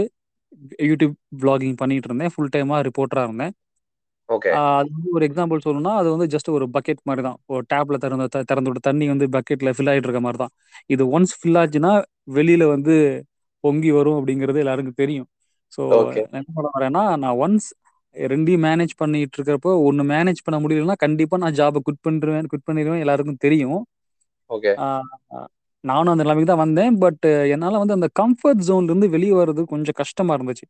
யூடியூப் 0.91 1.15
vlogging 1.43 1.75
பண்ணிட்டு 1.83 2.09
இருந்தேன். 2.11 2.33
ஃபுல் 2.35 2.53
டைமாக 2.57 2.81
ரிப்போர்ட்டராக 2.89 3.29
இருந்தேன் 3.31 3.55
அது 4.61 4.89
வந்து 4.95 5.11
ஒரு 5.17 5.25
எக்ஸாம்பிள் 5.27 5.63
சொல்லணும்னா 5.65 5.93
அது 6.01 6.09
வந்து 6.15 6.27
ஜஸ்ட் 6.33 6.49
ஒரு 6.57 6.65
பக்கெட் 6.75 7.01
மாதிரி 7.09 7.23
தான் 7.27 7.39
ஒரு 7.55 7.63
டேப்ல 7.73 7.97
திறந்து 8.03 8.27
திறந்து 8.51 8.69
விட்ட 8.71 8.81
தண்ணி 8.89 9.07
வந்து 9.13 9.27
பக்கெட்ல 9.37 9.71
ஃபில் 9.77 9.91
ஆயிட்டு 9.93 10.09
இருக்க 10.09 10.23
மாதிரி 10.27 10.41
தான் 10.43 10.53
இது 10.95 11.03
ஒன்ஸ் 11.17 11.35
ஃபில் 11.39 11.59
ஆச்சுன்னா 11.61 11.93
வெளியில 12.39 12.67
வந்து 12.75 12.95
பொங்கி 13.65 13.91
வரும் 13.99 14.19
அப்படிங்கிறது 14.19 14.63
எல்லாருக்கும் 14.65 14.99
தெரியும். 15.03 15.29
ஸோ 15.77 15.81
என்ன 16.39 16.51
பண்ண 16.57 16.69
வரேன்னா 16.77 17.05
நான் 17.23 17.39
ஒன்ஸ் 17.47 17.69
ரெண்டையும் 18.17 18.65
மேனேஜ் 18.69 18.95
பண்ணிட்டு 19.03 19.37
இருக்கிறப்போ 19.39 19.73
ஒன்று 19.89 20.05
மேனேஜ் 20.13 20.45
பண்ண 20.47 20.57
முடியலன்னா 20.65 20.97
கண்டிப்பாக 21.05 21.41
நான் 21.45 21.57
ஜாபை 21.61 21.81
குட் 21.89 22.05
பண்ணிடுவேன் 22.07 22.51
குட் 22.53 22.67
பண்ணிடுவேன் 22.69 23.03
எல்லாருக்கும் 23.05 23.43
தெரியும். 23.47 23.81
ஓகே 24.51 24.73
நானும் 25.85 26.13
அந்த 26.13 26.25
நிலைமைக்கு 26.25 26.51
தான் 26.51 26.65
வந்தேன். 26.65 26.95
பட் 27.05 27.27
என்னால் 27.55 27.81
வந்து 27.83 27.97
அந்த 27.99 28.09
கம்ஃபர்ட் 28.21 28.63
ஜோன்லேருந்து 28.69 29.09
வெளியே 29.17 29.35
வர்றது 29.41 29.63
கொஞ்சம் 29.73 29.99
கஷ்டமாக 30.01 30.37
இருந்துச்சு. 30.39 30.67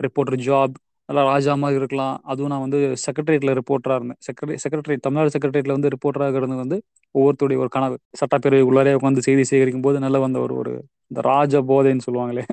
ரிப்போர்ட்டர் 0.00 0.42
ஜாப் 0.48 0.74
நல்லா 1.08 1.22
ராஜா 1.30 1.52
மாதிரி 1.62 1.78
இருக்கலாம். 1.80 2.14
அதுவும் 2.30 2.52
நான் 2.52 2.62
வந்து 2.66 2.78
செக்ரட்டரியேட்ல 3.04 3.54
ரிப்போர்ட்டராக 3.58 3.98
இருந்தேன். 4.00 4.20
செக்ரட்டரி 4.26 4.58
செக்ரட்டரி 4.64 4.96
தமிழ்நாடு 5.06 5.32
செக்ரட்டரியேட்ல 5.34 5.76
வந்து 5.78 5.90
ரிப்போர்ட்டராக 5.94 6.38
இருந்தது 6.40 6.62
வந்து 6.64 6.78
ஒவ்வொருத்தருடைய 7.14 7.58
ஒரு 7.64 7.70
கனவு. 7.76 7.96
சட்டப்பேரவை 8.20 8.64
உள்ளாரே 8.70 8.94
உட்காந்து 8.98 9.26
செய்தி 9.28 9.44
சேகரிக்கும் 9.50 9.86
போது 9.86 9.98
நல்ல 10.06 10.18
வந்த 10.24 10.38
ஒரு 10.46 10.54
ஒரு 10.62 10.72
இந்த 11.10 11.22
ராஜ 11.30 11.62
போதைன்னு 11.70 12.06
சொல்லுவாங்களே 12.08 12.44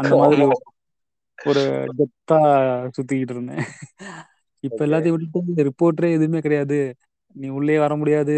அந்த 0.00 0.12
மாதிரி 0.20 0.44
ஒரு 1.38 1.62
கெத்தா 1.98 2.38
சுத்திக்கிட்டு 2.96 3.34
இருந்தேன். 3.36 3.64
இப்ப 4.64 4.80
எல்லாத்தையும் 4.86 5.16
விட்டுட்டு 5.16 5.68
ரிப்போர்ட்டரே 5.70 6.10
எதுவுமே 6.12 6.40
கிடையாது. 6.40 6.78
நீ 7.36 7.48
உள்ளே 7.48 7.76
வர 7.78 7.92
முடியாது. 7.96 8.36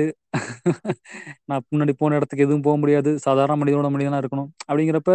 நான் 1.48 1.64
முன்னாடி 1.72 1.92
போன 2.00 2.16
இடத்துக்கு 2.16 2.46
எதுவும் 2.46 2.66
போக 2.68 2.76
முடியாது. 2.76 3.10
சாதாரண 3.18 3.56
மனிதனோட 3.62 3.90
மனிதனா 3.96 4.20
இருக்கணும். 4.22 4.50
அப்படிங்கிறப்ப 4.68 5.12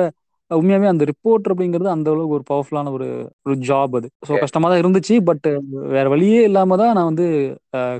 உண்மையாவே 0.51 0.87
அந்த 0.91 1.03
ரிப்போர்ட்டர் 1.09 1.53
அப்படிங்கிறது 1.53 1.89
அந்த 1.93 2.09
அளவுக்கு 2.11 2.35
ஒரு 2.37 2.45
பவர்ஃபுல்லான 2.49 2.91
ஒரு 2.97 3.07
ஒரு 3.45 3.55
ஜாப் 3.69 3.93
அது. 3.99 4.07
ஸோ 4.27 4.33
கஷ்டமா 4.43 4.67
தான் 4.71 4.81
இருந்துச்சு. 4.83 5.15
பட் 5.29 5.47
வேற 5.95 6.05
வழியே 6.13 6.41
இல்லாம 6.49 6.77
தான் 6.81 6.93
நான் 6.97 7.09
வந்து 7.11 7.25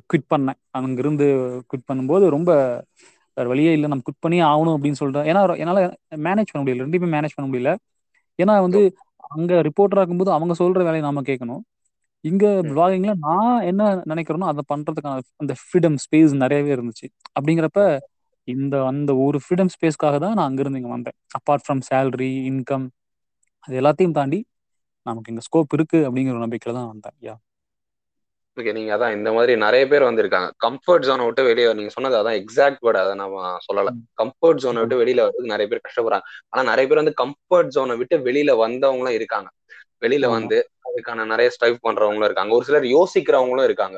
குவிட் 0.10 0.30
பண்ணேன். 0.34 0.60
அங்கிருந்து 0.72 1.28
குவிட் 1.70 1.88
பண்ணும்போது 1.92 2.28
ரொம்ப 2.30 2.52
வேற 3.38 3.46
வழியே 3.52 3.72
இல்லை. 3.78 3.88
நம்ம 3.92 4.06
குவிட் 4.08 4.24
பண்ணி 4.26 4.38
ஆகணும் 4.52 4.76
அப்படின்னு 4.78 5.00
சொல்லிட்டு 5.02 5.30
ஏன்னா 5.32 5.42
என்னால் 5.64 5.82
மேனேஜ் 6.28 6.52
பண்ண 6.52 6.62
முடியல. 6.64 6.86
ரெண்டுமே 6.88 7.10
மேனேஜ் 7.16 7.36
பண்ண 7.38 7.48
முடியல. 7.52 7.72
ஏன்னா 8.40 8.54
வந்து 8.68 8.82
அங்க 9.32 9.62
ரிப்போர்ட்டர் 9.62 10.02
ஆகும்போது 10.02 10.32
அவங்க 10.32 10.54
சொல்ற 10.62 10.80
வேலையை 10.84 11.04
நாம 11.04 11.22
கேட்கணும். 11.22 11.64
இங்க 12.24 12.46
பிளாகிங்ல 12.70 13.14
நான் 13.20 13.62
என்ன 13.62 13.82
நினைக்கிறேனோ 14.06 14.48
அதை 14.52 14.64
பண்றதுக்கான 14.74 15.16
அந்த 15.36 15.54
ஃப்ரீடம் 15.62 15.98
ஸ்பேஸ் 16.06 16.34
நிறையவே 16.44 16.72
இருந்துச்சு. 16.76 17.08
அப்படிங்கிறப்ப 17.38 17.82
இந்த 18.48 18.76
அந்த 18.86 19.12
ஒரு 19.18 19.38
ஃப்ரீடம் 19.44 19.72
ஸ்பேஸ்க்காக 19.76 20.18
தான் 20.20 20.36
நான் 20.38 20.48
அங்கிருந்து 20.50 20.80
இங்க 20.82 20.92
வந்தேன். 20.92 21.18
அப்பார்ட் 21.38 21.64
ஃப்ரம் 21.66 21.84
சேலரி 21.90 22.32
இன்கம் 22.52 22.86
அது 23.68 23.76
எல்லாத்தையும் 23.82 24.12
தாண்டி 24.12 24.40
நமக்கு 25.06 25.32
இங்க 25.34 25.44
ஸ்கோப் 25.48 25.76
இருக்கு 25.78 26.00
அப்படிங்கிற 26.08 26.36
ஒரு 26.36 26.46
நம்பிக்கையில 26.46 26.78
தான் 26.80 26.92
வந்தேன். 26.94 27.18
யா 27.22 27.36
ஓகே 28.58 28.74
நீங்க 28.74 28.92
அதான் 28.98 29.16
இந்த 29.18 29.30
மாதிரி 29.32 29.54
நிறைய 29.56 29.84
பேர் 29.88 30.04
வந்திருக்காங்க. 30.04 30.50
கம்ஃபர்ட் 30.66 31.06
ஜோனை 31.08 31.24
விட்டு 31.26 31.44
வெளியே 31.44 31.74
நீங்க 31.74 31.92
சொன்னது 31.96 32.16
அதான் 32.20 32.38
எக்ஸாக்ட் 32.42 32.84
வேர்டு 32.86 33.00
அதை 33.04 33.14
நம்ம 33.16 33.58
சொல்லல. 33.68 33.90
கம்ஃபர்ட் 34.22 34.62
ஜோனை 34.64 34.82
விட்டு 34.84 35.00
வெளியில 35.02 35.24
வரதுக்கு 35.26 35.54
நிறைய 35.54 35.68
பேர் 35.72 35.86
கஷ்டப்படுறாங்க. 35.88 36.28
ஆனா 36.50 36.64
நிறைய 36.70 36.86
பேர் 36.90 37.02
வந்து 37.02 37.16
கம்ஃபர்ட் 37.24 37.74
ஜோனை 37.76 37.98
விட்டு 37.98 38.18
வெளியில 38.28 38.54
வந்தவங்களும் 38.64 39.18
இருக்காங்க. 39.20 39.50
வெளியில 40.06 40.30
வந்து 40.30 40.58
அதுக்கான 40.88 41.26
நிறைய 41.26 41.50
ஸ்ட்ரைவ் 41.50 41.78
பண்றவங்களும் 41.84 42.30
இருக்காங்க. 42.30 42.54
ஒரு 42.56 42.66
சிலர் 42.66 42.88
யோசிக்கிறவங்களும் 42.96 43.68
இருக்காங்க. 43.70 43.98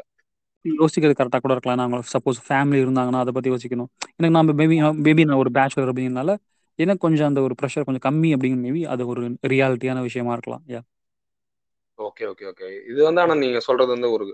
யோசிக்கிறது 0.65 1.17
கரெக்டாக 1.19 1.41
கூட 1.41 1.53
இருக்கலாம். 1.55 1.79
நான் 1.79 2.09
சப்போஸ் 2.15 2.39
ஃபேமிலி 2.47 2.79
இருந்தாங்கன்னா 2.85 3.21
அதை 3.23 3.33
பத்தி 3.33 3.49
யோசிக்கணும். 3.49 3.89
எனக்கு 4.17 4.35
நான் 4.37 4.49
மேபி 4.61 4.77
மேபி 5.07 5.25
நான் 5.25 5.41
ஒரு 5.43 5.51
பேச்சுலர் 5.53 5.91
அப்படிங்கிறனால 5.91 6.33
எனக்கு 6.79 7.03
கொஞ்சம் 7.05 7.27
அந்த 7.27 7.41
ஒரு 7.41 7.53
ப்ரெஷர் 7.61 7.85
கொஞ்சம் 7.87 8.05
கம்மி 8.07 8.29
அப்படிங்கிற 8.35 8.61
மேபி 8.65 8.81
அது 8.93 9.03
ஒரு 9.07 9.21
ரியாலிட்டியான 9.47 10.01
விஷயமா 10.01 10.31
இருக்கலாம். 10.31 10.63
யா 10.67 10.81
ஓகே 11.99 12.23
ஓகே 12.31 12.45
ஓகே 12.51 12.67
இது 12.91 12.99
வந்து 13.07 13.21
ஆனா 13.23 13.35
நீங்க 13.43 13.59
சொல்றது 13.67 13.91
வந்து 13.95 14.09
ஒரு 14.15 14.25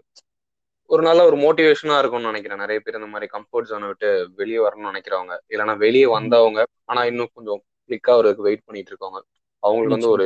ஒரு 0.90 1.02
நல்ல 1.08 1.22
ஒரு 1.30 1.38
மோட்டிவேஷனா 1.44 1.98
இருக்கும்னு 2.00 2.30
நினைக்கிறேன். 2.32 2.62
நிறைய 2.64 2.80
பேர் 2.86 2.98
இந்த 3.00 3.10
மாதிரி 3.12 3.28
கம்ஃபர்ட் 3.36 3.70
ஜோனை 3.70 3.88
விட்டு 3.92 4.10
வெளியே 4.40 4.60
வரணும்னு 4.66 4.90
நினைக்கிறவங்க. 4.92 5.36
இல்லைன்னா 5.52 5.76
வெளியே 5.84 6.08
வந்தவங்க 6.16 6.60
ஆனா 6.92 7.02
இன்னும் 7.12 7.32
கொஞ்சம் 7.36 7.62
கிளிக்கா 7.90 8.14
ஒரு 8.22 8.30
வெயிட் 8.48 8.66
பண்ணிட்டு 8.68 8.92
இருக்கவங்க 8.92 9.22
அவங்களுக்கு 9.64 9.96
வந்து 9.98 10.12
ஒரு 10.16 10.26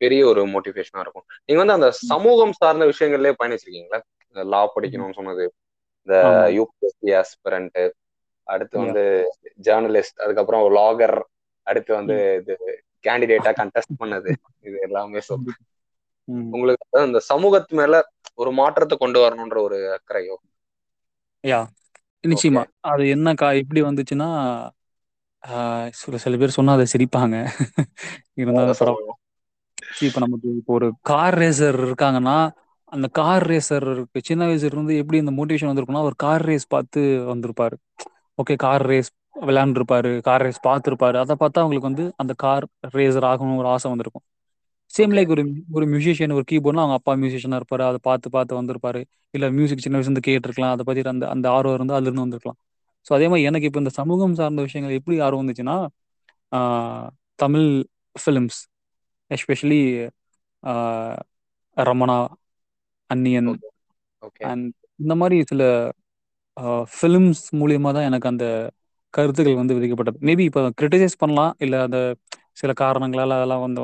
பெரிய 0.00 0.22
ஒரு 0.30 0.42
மோட்டிவேஷனா 0.52 1.02
இருக்கும். 1.04 1.26
நீங்க 1.46 1.58
வந்து 1.62 1.76
அந்த 1.78 1.88
சமூகம் 2.10 2.54
சார்ந்த 2.60 2.84
விஷயங்கள்லயே 2.92 3.34
பயணிச்சிருக்கீங்களா? 3.40 4.00
இந்த 4.30 4.44
லா 4.52 4.62
படிக்கணும்னு 4.76 5.18
சொன்னது 5.18 5.44
இந்த 6.08 6.14
யூபிஎஸ்சி 6.58 7.10
ஆஸ்பிரண்ட் 7.20 7.80
அடுத்து 8.46 8.76
வந்து 8.84 9.04
ஜேர்னலிஸ்ட் 9.66 10.22
அதுக்கப்புறம் 10.24 10.64
லாகர் 10.78 11.18
அடுத்து 11.66 11.92
வந்து 12.00 12.16
இது 12.40 12.54
கேண்டிடேட்டா 13.04 13.52
கண்டெஸ்ட் 13.60 14.00
பண்ணது 14.00 14.30
இது 14.68 14.76
எல்லாமே 14.88 15.22
சொல்லு 15.30 15.52
உங்களுக்கு 16.52 17.04
இந்த 17.06 17.20
சமூகத்து 17.28 17.74
மேல 17.74 17.94
ஒரு 18.34 18.50
மாற்றத்தை 18.52 18.96
கொண்டு 18.98 19.18
வரணும்ன்ற 19.20 19.58
ஒரு 19.60 19.78
அக்கறையோ? 19.96 20.36
யா 21.44 21.60
நிச்சயமா. 22.24 22.62
அது 22.90 23.02
என்ன 23.08 23.28
கா 23.34 23.48
எப்படி 23.60 23.80
வந்துச்சுன்னா 23.82 24.28
சில 25.94 26.16
சில 26.16 26.36
பேர் 26.36 26.56
சொன்னா 26.56 26.72
அதை 26.72 26.86
சிரிப்பாங்க. 26.92 27.36
இருந்தாலும் 28.36 29.10
இப்ப 30.02 30.20
நமக்கு 30.20 30.48
இப்போ 30.58 30.72
ஒரு 30.72 30.88
கார் 31.02 31.36
ரேசர் 31.38 31.78
இருக்காங்கன்னா 31.82 32.36
அந்த 32.92 33.06
கார் 33.12 33.44
ரேசருக்கு 33.46 34.20
சின்ன 34.22 34.42
வயசுல 34.46 34.70
இருந்து 34.70 34.94
எப்படி 34.96 35.18
இந்த 35.18 35.32
மோட்டிவேஷன் 35.32 35.70
வந்திருக்குன்னா 35.70 36.06
ஒரு 36.08 36.16
கார் 36.16 36.44
ரேஸ் 36.44 36.66
பார்த்து 36.68 37.00
வந்திருப்பாரு. 37.30 37.76
ஓகே 38.38 38.54
கார் 38.56 38.84
ரேஸ் 38.86 39.10
விளையாண்டுருப்பாரு 39.42 40.10
கார் 40.20 40.42
ரேஸ் 40.42 40.60
பார்த்துருப்பாரு. 40.66 41.16
அதை 41.16 41.34
பார்த்தா 41.40 41.62
அவங்களுக்கு 41.62 41.90
வந்து 41.90 42.04
அந்த 42.16 42.32
கார் 42.36 42.64
ரேசர் 42.94 43.28
ஆகணும் 43.30 43.60
ஒரு 43.62 43.68
ஆசை 43.68 43.88
வந்திருக்கும். 43.90 44.24
சேம் 44.94 45.12
லைக் 45.16 45.30
ஒரு 45.34 45.42
ஒரு 45.76 45.84
மியூசிஷியன் 45.92 46.34
ஒரு 46.38 46.44
கீபோர்ட்னா 46.50 46.82
அவங்க 46.84 46.96
அப்பா 47.00 47.12
மியூசிஷியனா 47.22 47.58
இருப்பாரு. 47.60 47.84
அதை 47.90 47.98
பார்த்து 48.08 48.28
பார்த்து 48.36 48.58
வந்திருப்பாரு. 48.60 49.00
இல்ல 49.34 49.46
மியூசிக் 49.58 49.84
சின்ன 49.84 49.96
வயசுல 49.98 50.10
இருந்து 50.10 50.26
கேட்டிருக்கலாம். 50.28 50.74
அதை 50.74 50.84
பத்தி 50.88 51.02
அந்த 51.14 51.26
அந்த 51.34 51.46
ஆர்வம் 51.56 51.76
இருந்து 51.78 51.94
அதுல 51.96 52.08
இருந்து 52.10 52.24
வந்திருக்கலாம். 52.26 52.58
ஸோ 53.06 53.10
அதே 53.16 53.26
மாதிரி 53.30 53.46
எனக்கு 53.50 53.68
இப்போ 53.68 53.80
இந்த 53.82 53.92
சமூகம் 54.00 54.36
சார்ந்த 54.40 54.62
விஷயங்கள் 54.68 54.98
எப்படி 55.00 55.16
ஆர்வம் 55.26 55.42
வந்துச்சுன்னா 55.44 55.76
Tamil 57.38 57.68
films 58.16 58.60
especially 59.30 59.80
Ramana 61.76 62.18
Anniyan 63.10 63.50
and 64.50 64.66
இந்த 65.00 65.14
மாதிரி 65.20 65.36
சில 65.50 65.62
ஃபிலிம்ஸ் 66.92 67.44
மூலியமா 67.60 67.90
தான் 67.96 68.08
எனக்கு 68.10 68.30
அந்த 68.32 68.46
கருத்துக்கள் 69.14 69.60
வந்து 69.60 69.76
விதிக்கப்பட்டது. 69.76 70.18
மேபி 70.28 70.44
இப்போ 70.50 70.62
கிரிட்டிசைஸ் 70.80 71.20
பண்ணலாம். 71.22 71.52
இல்லை 71.64 71.78
அந்த 71.86 71.98
சில 72.60 72.70
காரணங்களால் 72.82 73.36
அதெல்லாம் 73.38 73.64
வந்து 73.66 73.82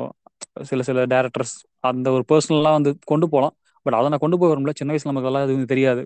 சில 0.65 0.83
சில 0.83 1.05
டேரக்டர்ஸ் 1.05 1.55
அந்த 1.83 2.07
ஒரு 2.11 2.23
பர்சனலாக 2.31 2.77
வந்து 2.77 2.91
கொண்டு 3.05 3.25
போகலாம் 3.29 3.55
பட் 3.85 3.93
அதை 3.93 4.07
நான் 4.09 4.23
கொண்டு 4.23 4.37
போய் 4.39 4.51
வரும்ல 4.51 4.71
சின்ன 4.79 4.91
வயசுல 4.93 5.11
நமக்கு 5.11 5.29
எல்லாம் 5.29 5.45
அது 5.47 5.65
தெரியாது. 5.65 6.01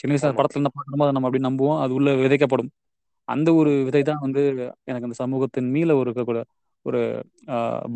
சின்ன 0.00 0.10
வயசுல 0.12 0.32
படத்துல 0.38 0.58
இருந்து 0.58 0.72
பார்க்கணுமோ 0.76 1.04
அதை 1.06 1.14
நம்ம 1.16 1.28
அப்படி 1.28 1.42
நம்புவோம். 1.48 1.78
அது 1.84 1.92
உள்ள 1.98 2.10
விதைக்கப்படும். 2.22 2.70
அந்த 3.28 3.48
ஒரு 3.54 3.72
விதை 3.86 4.02
தான் 4.02 4.22
வந்து 4.26 4.42
எனக்கு 4.84 5.06
அந்த 5.08 5.16
சமூகத்தின் 5.22 5.68
மீள 5.74 5.90
ஒரு 5.96 6.12
ஒரு 6.86 7.00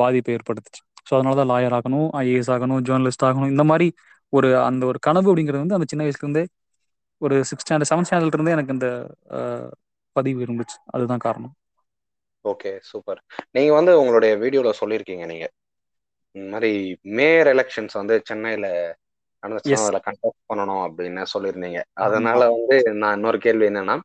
பாதிப்பை 0.00 0.32
ஏற்படுத்துச்சு. 0.36 0.82
ஸோ 1.08 1.12
அதனால 1.16 1.36
தான் 1.40 1.50
லாயர் 1.52 1.76
ஆகணும் 1.78 2.08
ஐஏஎஸ் 2.20 2.50
ஆகணும் 2.54 2.82
ஜேர்னலிஸ்ட் 2.88 3.24
ஆகணும். 3.28 3.52
இந்த 3.54 3.64
மாதிரி 3.70 3.86
ஒரு 4.32 4.48
அந்த 4.68 4.82
ஒரு 4.86 4.98
கனவு 5.06 5.28
அப்படிங்கிறது 5.30 5.64
வந்து 5.64 5.78
அந்த 5.78 5.86
சின்ன 5.90 6.04
வயசுல 6.04 6.24
இருந்தே 6.24 6.44
ஒரு 7.20 7.36
சிக்ஸ் 7.50 7.64
ஸ்டாண்டர்ட் 7.64 7.90
செவன்த் 7.90 8.08
ஸ்டாண்டர்ட்ல 8.08 8.38
இருந்தே 8.38 8.54
எனக்கு 8.56 8.74
இந்த 8.76 8.88
பதிவு 10.16 10.40
இருந்துச்சு. 10.46 10.78
அதுதான் 10.94 11.24
காரணம். 11.26 11.54
ஓகே 12.44 12.70
சூப்பர் 12.88 13.20
நீங்க 13.56 13.72
வந்து 13.74 13.92
உங்களுடைய 14.00 14.32
வீடியோல 14.42 14.70
சொல்லியிருக்கீங்க 14.80 15.26
நீங்க 15.26 15.46
இந்த 16.34 16.48
மாதிரி 16.50 16.72
மேயர் 17.16 17.48
எலெக்ஷன்ஸ் 17.48 17.94
வந்து 17.94 18.14
சென்னையில 18.24 18.66
நடந்துச்சுன்னா 19.42 19.84
அதில் 19.84 20.04
கண்டக்ட் 20.06 20.48
பண்ணணும் 20.50 20.82
அப்படின்னு 20.86 21.22
சொல்லியிருந்தீங்க. 21.34 21.80
அதனால 22.04 22.40
வந்து 22.50 22.76
நான் 22.94 23.16
இன்னொரு 23.16 23.38
கேள்வி 23.38 23.66
என்னன்னா 23.66 23.96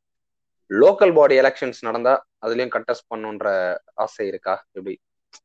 லோக்கல் 0.71 1.13
பாடி 1.13 1.35
எலெக்ஷன்ஸ் 1.39 1.79
நடந்தா 1.81 2.13
அதுலயும் 2.45 2.73
கண்டெஸ்ட் 2.75 3.09
பண்ணுன்ற 3.13 3.47
ஆசை 3.95 4.23
இருக்கா? 4.27 4.55
எப்படி? 4.73 4.95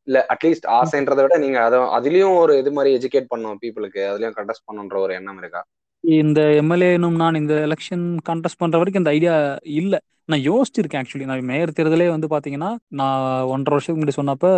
இல்ல 0.09 0.19
அட்லீஸ்ட் 0.29 0.67
ஆசைன்றதை 0.79 1.23
விட 1.23 1.37
நீங்க 1.39 1.59
அதை 1.65 1.79
அதுலயும் 1.97 2.37
ஒரு 2.39 2.53
இது 2.59 2.71
மாதிரி 2.73 2.91
எஜுகேட் 2.99 3.29
பண்ணும் 3.29 3.59
பீப்புளுக்கு 3.63 4.01
அதுலயும் 4.11 4.37
கண்டெஸ்ட் 4.39 4.67
பண்ணுன்ற 4.69 4.97
ஒரு 4.99 5.13
எண்ணம் 5.15 5.39
இருக்கா? 5.39 5.61
இந்த 6.05 6.41
எம்எல்ஏனும் 6.61 7.17
நான் 7.17 7.35
இந்த 7.35 7.55
எலெக்ஷன் 7.67 8.07
கண்டெஸ்ட் 8.29 8.61
பண்ற 8.61 8.79
வரைக்கும் 8.79 9.03
இந்த 9.03 9.11
ஐடியா 9.11 9.35
இல்ல. 9.75 9.95
நான் 10.29 10.45
யோசிச்சிருக்கேன் 10.49 11.03
ஆக்சுவலி 11.03 11.25
நான் 11.25 11.45
மேயர் 11.45 11.77
தேர்தலே 11.77 12.09
வந்து 12.09 12.27
பாத்தீங்கன்னா 12.27 12.71
நான் 13.01 13.23
ஒன்றரை 13.47 13.75
வருஷத்துக்கு 13.75 14.01
முன்னாடி 14.01 14.19
சொன்னப்ப 14.19 14.49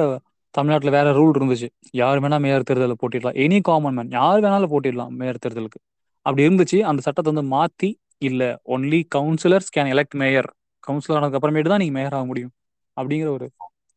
தமிழ்நாட்டில் 0.54 0.94
வேற 0.96 1.08
ரூல் 1.18 1.36
இருந்துச்சு. 1.38 1.68
யார் 2.00 2.20
வேணா 2.24 2.38
மேயர் 2.44 2.66
தேர்தலில் 2.68 3.00
போட்டிடலாம். 3.02 3.36
எனி 3.44 3.58
காமன் 3.68 3.96
மேன் 3.98 4.10
யார் 4.18 4.42
வேணாலும் 4.44 4.72
போட்டிடலாம் 4.74 5.12
மேயர் 5.20 5.42
தேர்தலுக்கு. 5.44 5.80
அப்படி 6.26 6.42
இருந்துச்சு. 6.46 6.78
அந்த 6.90 7.00
சட்டத்தை 7.06 7.30
வந்து 7.32 7.46
மாத்தி 7.56 7.90
இல்ல 8.28 8.42
only 8.74 9.00
councillors 9.16 9.72
can 9.76 9.90
elect 9.94 10.16
mayor 10.22 10.48
councillor 10.84 11.18
ஆனதுக்கு 11.18 11.38
அப்புறமேட்டு 11.40 11.72
தான் 11.72 11.82
நீங்க 11.82 11.94
மேயர் 11.98 12.16
ஆக 12.18 12.26
முடியும். 12.30 12.52
அப்படிங்கிற 12.96 13.30
ஒரு 13.36 13.46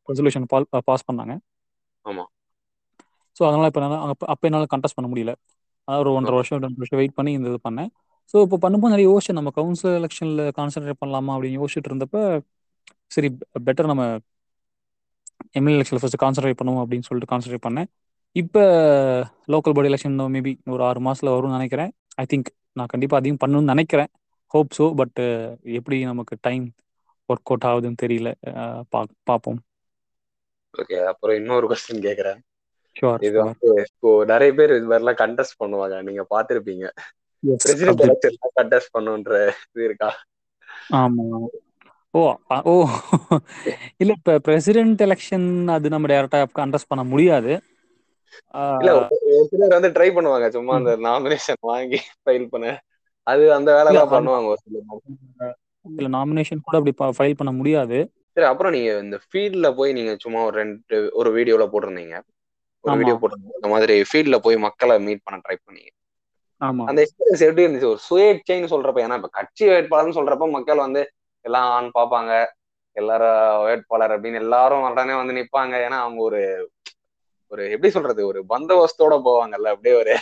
ரெசல்யூஷன் 0.10 0.48
பாஸ் 0.90 1.08
பண்ணாங்க. 1.10 1.34
ஆமா. 2.06 2.26
ஸோ 3.38 3.44
அதனால 3.50 3.68
இப்போ 3.72 3.82
என்னால் 3.82 4.04
அப்போ 4.34 4.46
என்னால் 4.50 4.72
கண்டெஸ்ட் 4.74 4.98
பண்ண 4.98 5.08
முடியல. 5.14 5.34
அதாவது 5.88 6.04
ஒரு 6.04 6.12
ஒன்றரை 6.18 6.38
வருஷம் 6.40 6.62
ரெண்டு 6.66 6.82
வருஷம் 6.82 7.00
வெயிட் 7.02 7.18
பண்ணி 7.20 7.32
இந்த 7.38 7.48
இது 7.52 7.60
பண்ணேன். 7.68 7.90
ஸோ 8.34 8.38
இப்போ 8.46 8.58
பண்ணும்போது 8.64 8.94
நிறைய 8.94 9.08
யோசிச்சு 9.12 9.38
நம்ம 9.40 9.52
கவுன்சிலர் 9.58 9.98
எலெக்ஷனில் 10.00 10.44
கான்சென்ட்ரேட் 10.60 11.02
பண்ணலாமா 11.04 11.34
அப்படின்னு 11.36 11.60
யோசிச்சுட்டு 11.62 11.90
இருந்தப்ப 11.92 12.18
சரி 13.16 13.30
பெட்டர் 13.68 13.92
நம்ம 13.92 14.04
எம்எல்ஏ 15.60 15.78
எலெக்ஷன் 15.78 16.02
ஃபர்ஸ்ட் 16.02 16.22
கான்சன்ட்ரேட் 16.24 16.60
பண்ணுவோம் 16.60 16.84
அப்படின்னு 16.84 17.08
சொல்லிட்டு 17.08 17.32
கான்சன்ட்ரேட் 17.34 17.66
பண்ணேன். 17.68 17.90
இப்போ 18.42 18.64
லோக்கல் 19.54 19.76
பாடி 19.76 19.90
எலெக்ஷன் 19.92 20.18
மேபி 20.36 20.54
ஒரு 20.74 20.82
ஆறு 20.88 21.00
மாசத்துல 21.08 21.34
வரும்னு 21.36 21.58
நினைக்கிறேன். 21.60 21.92
ஐ 22.24 22.26
திங்க் 22.34 22.50
நான் 22.80 22.92
கண்டிப்பாக 22.94 23.22
அதையும் 23.22 23.42
பண்ணணும்னு 23.44 23.72
நினைக்கிறேன். 23.74 24.10
ஹோப் 24.54 24.76
ஸோ 24.78 24.86
பட் 25.02 25.20
எப்படி 25.80 25.98
நமக்கு 26.12 26.36
டைம் 26.48 26.66
ஒர்க் 27.30 27.50
அவுட் 27.52 27.68
ஆகுதுன்னு 27.70 28.02
தெரியல. 28.04 28.30
பா 28.94 29.00
பார்ப்போம். 29.30 29.60
ஓகே 30.82 30.98
அப்புறம் 31.12 31.38
இன்னொரு 31.42 31.66
கொஸ்டின் 31.72 32.06
கேக்குறேன். 32.08 32.40
ஷுவர் 33.00 33.24
இது 33.28 33.38
வந்து 33.44 33.70
இப்போ 33.92 34.10
நிறைய 34.32 34.52
பேர் 34.60 34.76
இது 34.78 34.88
மாதிரிலாம் 34.92 35.22
கண்டெஸ்ட் 35.24 35.60
பண்ணுவாங்க. 35.62 35.96
நீங்க 36.08 36.24
பாத்திருப்பீங்க 36.34 36.86
கண்டெஸ்ட் 38.60 38.94
பண்ணுன்ற 38.96 39.34
இது 39.74 39.84
இருக்கா? 39.90 40.10
ஆமா. 41.02 41.26
ஓ 42.14 42.22
ஓ. 42.66 42.74
இல்ல 43.98 44.12
இப்ப 44.18 44.40
பிரசிடென்ட் 44.40 45.02
எலெக்ஷன் 45.02 45.48
அது 45.70 45.90
நம்ம 45.90 46.08
டைரக்டா 46.08 46.40
கண்டெஸ்ட் 46.60 46.88
பண்ண 46.88 47.04
முடியாது. 47.04 47.52
இல்ல 48.82 48.92
ஒரு 48.96 49.08
சிலர் 49.52 49.78
வந்து 49.78 49.92
ட்ரை 49.98 50.10
பண்ணுவாங்க. 50.14 50.48
சும்மா 50.50 50.76
அந்த 50.76 50.94
நாமினேஷன் 51.08 51.62
வாங்கி 51.62 52.00
ஃபைல் 52.24 52.48
பண்ண. 52.50 52.68
அது 53.28 53.54
அந்த 53.54 53.70
வேலை 53.74 53.92
எல்லாம் 53.92 54.12
பண்ணுவாங்க 54.12 54.48
ஒரு 54.48 54.62
சிலர். 54.66 55.56
இல்ல 55.86 56.08
நாமினேஷன் 56.10 56.62
கூட 56.62 56.78
அப்படி 56.78 57.14
ஃபைல் 57.18 57.36
பண்ண 57.36 57.52
முடியாது. 57.52 58.00
சரி 58.38 58.46
அப்புறம் 58.46 58.72
நீங்க 58.72 59.00
இந்த 59.00 59.18
ஃபீல்ட்ல 59.26 59.76
போய் 59.76 59.94
நீங்க 59.94 60.16
சும்மா 60.16 60.44
ஒரு 60.44 60.56
ரெண்டு 60.58 60.98
ஒரு 61.14 61.30
வீடியோல 61.36 61.66
போட்டிருந்தீங்க. 61.66 62.18
ஒரு 62.84 62.98
வீடியோ 62.98 63.16
போட்டிருந்தீங்க. 63.16 63.56
இந்த 63.56 63.68
மாதிரி 63.68 63.96
ஃபீல்ட்ல 64.02 64.38
போய் 64.38 64.58
மக்களை 64.58 65.00
மீட் 65.00 65.24
பண்ண 65.24 65.42
ட்ரை 65.46 65.58
பண்ணீங்க. 65.58 65.92
ஆமா. 66.62 66.84
அந்த 66.88 67.00
எக்ஸ்பீரியன்ஸ் 67.02 67.46
எப்படி 67.48 67.66
இருந்துச்சு? 67.66 67.90
ஒரு 67.90 68.02
சுயேட்சைன்னு 68.10 68.72
சொல்றப்ப 68.74 69.06
ஏன்னா 69.06 69.16
இப்ப 69.16 69.30
கட்சி 69.30 69.66
வேட்பாளர்னு 69.68 70.18
சொல்றப்ப 70.20 70.52
மக்கள் 70.52 70.78
வந்து 70.78 71.02
எல்லாம் 71.48 71.68
ஆன் 71.76 71.96
பார்ப்பாங்க. 71.98 72.34
எல்லாரும் 72.98 73.64
வேட்பாளர் 73.66 74.14
அப்படின்னு 74.14 74.44
எல்லாரும் 74.46 74.86
உடனே 74.90 75.16
வந்து 75.20 75.38
நிப்பாங்க. 75.40 75.74
ஏன்னா 75.86 76.00
அவங்க 76.06 76.22
ஒரு 76.30 76.42
ஒரு 77.52 77.64
எப்படி 77.74 77.90
சொல்றது? 77.96 78.22
ஒரு 78.30 78.40
பந்தோபஸ்தோட 78.50 79.16
போவாங்கல்ல. 79.28 79.74
அப்படியே 79.74 79.96
ஒரு 80.02 80.14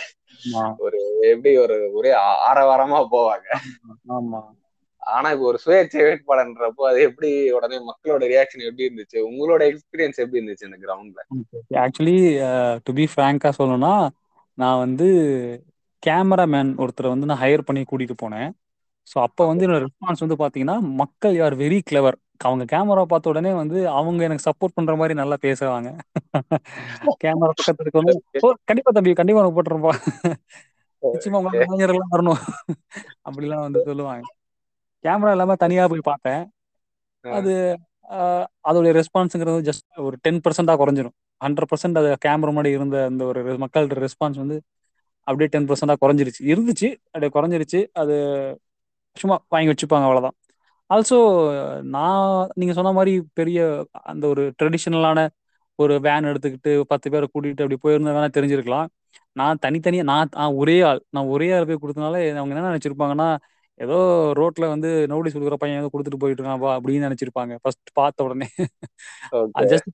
ஒரு 0.86 0.98
எப்படி 1.30 1.52
ஒரு 1.64 1.76
ஒரே 1.92 2.12
ஆரவாரமா 2.50 2.98
போவாங்க. 3.14 3.48
ஆமா. 4.16 4.40
ஆனா 5.14 5.28
இப்போ 5.34 5.46
ஒரு 5.46 5.58
சுயேட்சை 5.64 6.00
வேட்பாளர்ன்றப்போ 6.06 6.84
அது 6.90 7.00
எப்படி 7.08 7.30
உடனே 7.56 7.76
மக்களோட 7.88 8.24
ரியாக்ஷன் 8.32 8.66
எப்படி 8.68 8.86
இருந்துச்சு? 8.88 9.18
உங்களோட 9.30 9.62
எக்ஸ்பீரியன்ஸ் 9.70 10.22
எப்படி 10.24 10.40
இருந்துச்சு 10.40 10.68
இந்த 10.68 10.78
கிரவுண்ட்ல 10.84 11.20
ஆக்சுவலி 11.84 12.16
டு 12.84 12.92
பி 12.98 13.04
ஃப்ராங்கா 13.12 13.50
சொல்லணும்னா 13.58 13.94
நான் 14.58 14.82
வந்து 14.84 15.08
கேமராமேன் 16.02 16.72
ஒருத்தரை 16.82 17.08
வந்து 17.14 17.28
நான் 17.30 17.42
ஹையர் 17.42 17.66
பண்ணி 17.68 17.82
கூட்டிட்டு 17.84 18.16
போனேன். 18.22 18.50
ஸோ 19.06 19.16
அப்போ 19.18 19.42
வந்து 19.46 19.64
என்னோட 19.66 19.80
ரெஸ்பான்ஸ் 19.84 20.24
வந்து 20.24 20.38
பார்த்தீங்கன்னா 20.38 20.76
மக்கள் 20.94 21.34
யார் 21.36 21.54
வெரி 21.54 21.78
கிளவர் 21.82 22.16
அவங்க 22.40 22.64
கேமரா 22.72 23.02
பார்த்த 23.04 23.30
உடனே 23.30 23.52
வந்து 23.54 23.78
அவங்க 23.90 24.20
எனக்கு 24.24 24.46
சப்போர்ட் 24.48 24.76
பண்ற 24.76 24.94
மாதிரி 24.96 25.14
நல்லா 25.14 25.36
பேசுவாங்க. 25.42 25.88
கேமரா 27.22 27.52
பக்கத்துல 27.52 27.84
இருக்கணும் 27.84 28.58
கண்டிப்பா 28.64 28.90
தம்பி 28.90 29.14
கண்டிப்பா 29.14 29.42
உனக்கு 29.42 29.58
போட்டுருப்பா 29.58 29.92
நிச்சயமா 31.02 31.38
உங்க 31.40 31.50
மேனேஜர் 31.54 31.92
எல்லாம் 31.94 32.12
வரணும். 32.14 32.40
அப்படிலாம் 33.26 33.64
வந்து 33.66 33.80
சொல்லுவாங்க. 33.88 34.24
கேமரா 35.04 35.32
இல்லாம 35.32 35.56
தனியா 35.56 35.82
போய் 35.86 36.08
பார்த்தேன். 36.08 36.42
அது 37.24 37.52
அதோடைய 38.64 38.92
ரெஸ்பான்ஸுங்கிறது 38.98 39.60
ஜஸ்ட் 39.68 39.86
ஒரு 39.98 40.16
டென் 40.22 40.42
பர்சன்டா 40.44 40.74
குறைஞ்சிரும். 40.82 41.14
ஹண்ட்ரட் 41.40 41.70
பர்சன்ட் 41.70 41.98
அது 41.98 42.10
கேமரா 42.24 42.50
முன்னாடி 42.50 42.72
இருந்த 42.76 42.98
அந்த 43.10 43.22
ஒரு 43.24 43.40
மக்கள்கிட்ட 43.64 44.04
ரெஸ்பான்ஸ் 44.06 44.38
வந்து 44.38 44.56
அப்படியே 45.26 45.48
டென் 45.48 45.68
பர்சன்டா 45.68 45.96
குறைஞ்சிருச்சு. 46.02 46.42
இருந்துச்சு. 46.52 46.88
அப்படியே 47.06 47.32
குறைஞ்சிருச்சு. 47.36 47.80
அது 47.94 48.16
சும்மா 49.22 49.36
வாங்கி 49.54 49.70
வச்சுப்பாங்க 49.72 50.06
அவ்வளவுதான். 50.08 50.36
ஆல்சோ 50.90 51.18
நான் 51.94 52.50
நீங்க 52.60 52.72
சொன்ன 52.78 52.92
மாதிரி 52.98 53.12
பெரிய 53.38 53.60
அந்த 54.12 54.24
ஒரு 54.32 54.42
ட்ரெடிஷ்னலான 54.58 55.20
ஒரு 55.78 55.94
வேன் 56.06 56.28
எடுத்துக்கிட்டு 56.30 56.72
பத்து 56.92 57.06
பேரை 57.12 57.26
கூட்டிகிட்டு 57.28 57.64
அப்படி 57.64 57.78
போயிருந்தா 57.84 58.14
வேணா 58.16 58.30
தெரிஞ்சிருக்கலாம். 58.36 58.88
நான் 59.40 59.60
தனித்தனியா 59.64 60.04
நான் 60.12 60.32
நான் 60.38 60.56
ஒரே 60.62 60.76
ஆள் 60.90 61.00
நான் 61.14 61.30
ஒரே 61.34 61.48
ஆள் 61.56 61.68
போய் 61.70 61.82
கொடுத்தனால 61.82 62.16
அவங்க 62.38 62.54
என்ன 62.54 62.70
நினைச்சிருப்பாங்கன்னா 62.72 63.28
ஏதோ 63.80 63.96
ரோட்ல 64.38 64.66
வந்து 64.72 64.90
நோட்டீஸ் 65.10 65.34
கொடுக்குற 65.36 65.56
பையன் 65.62 65.80
ஏதோ 65.80 65.88
கொடுத்துட்டு 65.94 66.20
போயிட்டு 66.20 66.40
இருக்கான்ப்பா 66.40 66.70
அப்படின்னு 66.76 67.08
நினைச்சிருப்பாங்க. 67.08 67.54
ஃபர்ஸ்ட் 67.62 67.90
பார்த்த 67.98 68.26
உடனே. 68.26 68.46
அது 69.56 69.66
ஜஸ்ட் 69.72 69.90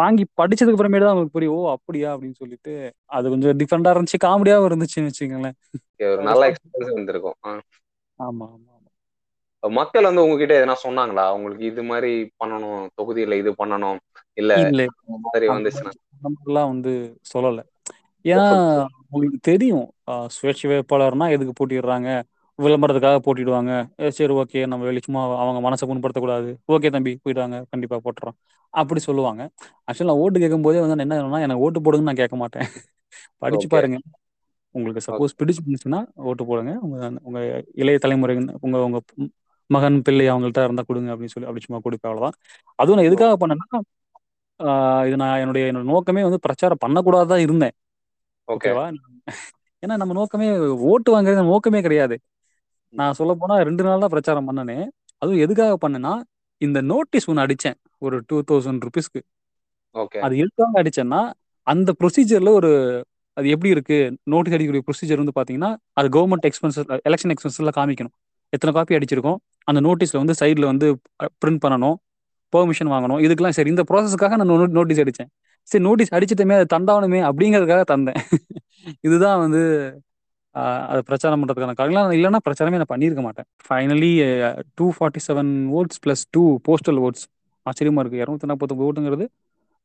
வாங்கி 0.00 0.24
படிச்சதுக்கு 0.40 0.76
அப்புறமேட்டு 0.76 1.06
தான் 1.06 1.12
அவங்களுக்கு 1.12 1.36
புரியும். 1.36 1.56
ஓ 1.58 1.70
அப்படியா? 1.76 2.10
அப்படின்னு 2.14 2.40
சொல்லிட்டு 2.42 2.72
அது 3.18 3.32
கொஞ்சம் 3.34 3.56
டிஃப்ரெண்டா 3.62 3.94
இருந்துச்சு. 3.94 4.20
காமெடியாவும் 4.26 4.68
இருந்துச்சுன்னு 4.70 5.10
வச்சுக்கோங்களேன். 5.10 5.56
ஒரு 6.14 6.22
நல்ல 6.30 6.50
எக்ஸ்பீரியன்ஸ் 6.50 6.94
இருந்திருக்கும். 6.96 7.38
ஆமா 8.22 8.46
ஆமா 8.48 8.72
ஆமா. 8.72 8.90
மக்கள் 9.62 10.08
வந்து 10.08 10.24
உங்ககிட்ட 10.24 10.54
எதனா 10.58 10.76
சொன்னாங்களா? 10.82 11.24
உங்களுக்கு 11.36 11.64
இது 11.66 11.82
மாதிரி 11.84 12.10
பண்ணணும் 12.36 12.78
தொகுதியில 12.98 13.38
இது 13.38 13.52
பண்ணணும் 13.58 14.00
இல்ல 14.36 14.52
இல்ல. 14.64 14.80
மாதிரி 15.26 15.46
வந்துச்சுன்னா? 15.48 15.92
வந்து 16.72 16.92
சொல்லல. 17.32 17.60
ஏன்னா 18.24 18.44
உங்களுக்கு 19.06 19.38
தெரியும் 19.50 19.86
ஆஹ் 20.08 20.28
சுயேட்சை 20.34 20.66
வேட்பாளர்னா 20.70 21.26
எதுக்கு 21.34 21.54
போட்டிடுறாங்க? 21.58 22.08
விளம்பரத்துக்காக 22.58 23.18
போட்டிடுவாங்க. 23.24 23.72
ஏ, 24.00 24.08
சரி 24.10 24.32
ஓகே 24.34 24.60
நம்ம 24.66 24.82
வெளி 24.84 25.00
சும்மா 25.00 25.20
அவங்க 25.42 25.60
மனசை 25.66 25.84
புண்படுத்தக்கூடாது 25.90 26.50
ஓகே 26.68 26.90
தம்பி 26.90 27.12
போயிடுவாங்க 27.24 27.58
கண்டிப்பா 27.72 27.96
போட்டுறோம். 28.04 28.36
அப்படி 28.74 29.00
சொல்லுவாங்க. 29.00 29.42
ஆக்சுவலி 29.88 30.10
நான் 30.10 30.22
ஓட்டு 30.24 30.42
கேட்கும் 30.42 30.66
போதே 30.66 30.80
வந்து 30.80 30.96
நான் 30.96 31.06
என்ன 31.06 31.18
சொல்லணும்னா 31.18 31.44
எனக்கு 31.46 31.64
ஓட்டு 31.66 31.80
போடுங்கன்னு 31.80 32.10
நான் 32.10 32.20
கேட்க 32.22 32.36
மாட்டேன். 32.42 32.68
படிச்சு. 33.42 33.68
பாருங்க. 33.72 33.98
உங்களுக்கு 34.74 35.02
சப்போஸ் 35.06 35.38
பிடிச்சிருந்துச்சுன்னா 35.40 36.00
ஓட்டு 36.28 36.42
போடுங்க. 36.50 36.72
உங்க 36.86 36.96
உங்க 37.28 37.38
இளைய 37.82 37.98
தலைமுறை 38.04 38.34
உங்க 38.66 38.76
உங்க 38.88 39.00
மகன் 39.70 39.98
பிள்ளை 40.06 40.24
அவங்கள்ட்ட 40.32 40.62
இருந்தா 40.68 40.84
கொடுங்க 40.88 41.10
அப்படின்னு 41.12 41.34
சொல்லி 41.34 41.48
அப்படி 41.48 41.64
சும்மா 41.66 41.80
கொடுப்பேன் 41.84 42.10
அவ்வளவுதான். 42.10 42.36
அதுவும் 42.78 42.98
நான் 42.98 43.08
எதுக்காக 43.10 43.36
பண்ணேன்னா 43.42 43.80
இது 45.08 45.16
நான் 45.22 45.40
என்னுடைய 45.42 45.70
என்னோட 45.70 45.86
நோக்கமே 45.92 46.22
வந்து 46.26 46.40
பிரச்சாரம் 46.46 46.82
பண்ணக்கூடாதான் 46.84 47.42
இருந்தேன். 47.46 47.74
ஓகே. 48.48 48.54
ஓகேவா? 48.54 48.84
ஏன்னா 49.82 49.94
நம்ம 50.02 50.14
நோக்கமே 50.18 50.48
ஓட்டு 50.90 51.10
வாங்குறது 51.14 51.44
நோக்கமே 51.52 51.80
கிடையாது. 51.86 52.16
நான் 52.94 53.16
சொல்ல 53.18 53.32
போனா 53.40 53.54
ரெண்டு 53.68 53.82
நாள் 53.86 54.02
தான் 54.04 54.12
பிரச்சாரம் 54.14 54.48
பண்ணனே. 54.48 54.76
அதுவும் 55.22 55.42
எதுக்காக 55.44 55.74
பண்ணேன்னா 55.84 56.12
இந்த 56.60 56.78
நோட்டீஸ் 56.92 57.28
ஒன்று 57.30 57.44
அடிச்சேன். 57.46 57.78
ஒரு 58.04 58.16
டூ 58.28 58.36
தௌசண்ட் 58.50 58.84
ருபீஸ்க்கு 58.86 59.20
அது 60.26 60.34
எதுக்காக 60.42 60.82
அடிச்சேன்னா 60.82 61.20
அந்த 61.66 61.90
ப்ரொசீஜர்ல 62.00 62.52
ஒரு 62.60 62.70
அது 63.36 63.46
எப்படி 63.54 63.70
இருக்கு? 63.74 63.96
நோட்டீஸ் 64.32 64.54
அடிக்கக்கூடிய 64.56 64.82
ப்ரொசீஜர் 64.88 65.20
வந்து 65.22 65.34
பாத்தீங்கன்னா 65.38 65.70
அது 66.00 66.08
கவர்மெண்ட் 66.16 66.46
எக்ஸ்பென்சஸ் 66.48 66.88
எலெக்ஷன் 67.08 67.32
எக்ஸ்பென்சஸ்ல 67.34 67.72
காமிக்கணும். 67.78 68.14
எத்தனை 68.52 68.72
காப்பி 68.76 68.96
அடிச்சிருக்கோம்? 68.98 69.38
அந்த 69.68 69.80
நோட்டீஸ்ல 69.86 70.18
வந்து 70.22 70.34
சைட்ல 70.40 70.64
வந்து 70.72 70.86
பிரிண்ட் 71.42 71.62
பண்ணணும். 71.64 71.96
பெர்மிஷன் 72.52 72.90
வாங்கணும். 72.94 73.20
இதுக்கெல்லாம் 73.26 73.56
சரி. 73.58 73.70
இந்த 73.74 73.84
ப்ராசஸ்க்காக 73.90 74.36
நான் 74.40 74.52
நோட்டீஸ் 74.78 75.02
அடித்தேன் 75.04 75.30
சரி 75.68 75.82
நோட்டீஸ் 75.88 76.14
அடிச்சிட்டுமே 76.16 76.54
அது 76.60 76.66
தந்தாவணுமே 76.76 77.20
அப்படிங்கிறதுக்காக 77.28 77.82
தந்தேன். 77.92 78.18
இதுதான் 79.06 79.38
வந்து 79.44 79.60
அதை 80.54 80.72
அது 80.92 81.00
பிரச்சாரம் 81.08 81.40
பண்ணுறதுக்கான 81.42 81.74
காரணம். 81.80 82.14
இல்லைன்னா 82.18 82.40
பிரச்சாரமே 82.48 82.78
நான் 82.80 82.92
பண்ணியிருக்க 82.94 83.22
மாட்டேன். 83.26 83.46
Finally 83.66 84.10
two 84.78 84.86
forty 84.96 85.20
seven 85.28 85.52
votes 85.78 86.00
plus 86.06 86.24
two 86.34 86.42
postal 86.68 87.00
votes 87.06 87.24
ஆச்சரியமாக 87.66 88.02
இருக்குது 88.02 88.22
இரநூத்தி 88.24 88.48
நாற்பத்தொம்பது 88.50 88.86
ஓட்டுங்கிறது 88.88 89.26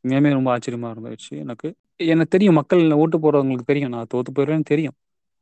உண்மையுமே 0.04 0.30
ரொம்ப 0.30 0.58
ஆச்சரியமா 0.58 0.94
இருந்துச்சு. 0.94 1.38
எனக்கு 1.38 1.76
எனக்கு 1.96 2.28
தெரியும் 2.28 2.54
மக்கள் 2.54 2.92
ஓட்டு 2.92 3.18
போடுறவங்களுக்கு 3.18 3.66
தெரியும். 3.66 3.90
நான் 3.90 4.06
தோத்து 4.14 4.32
போயிடுவேன்னு 4.36 4.64
தெரியும். 4.64 4.96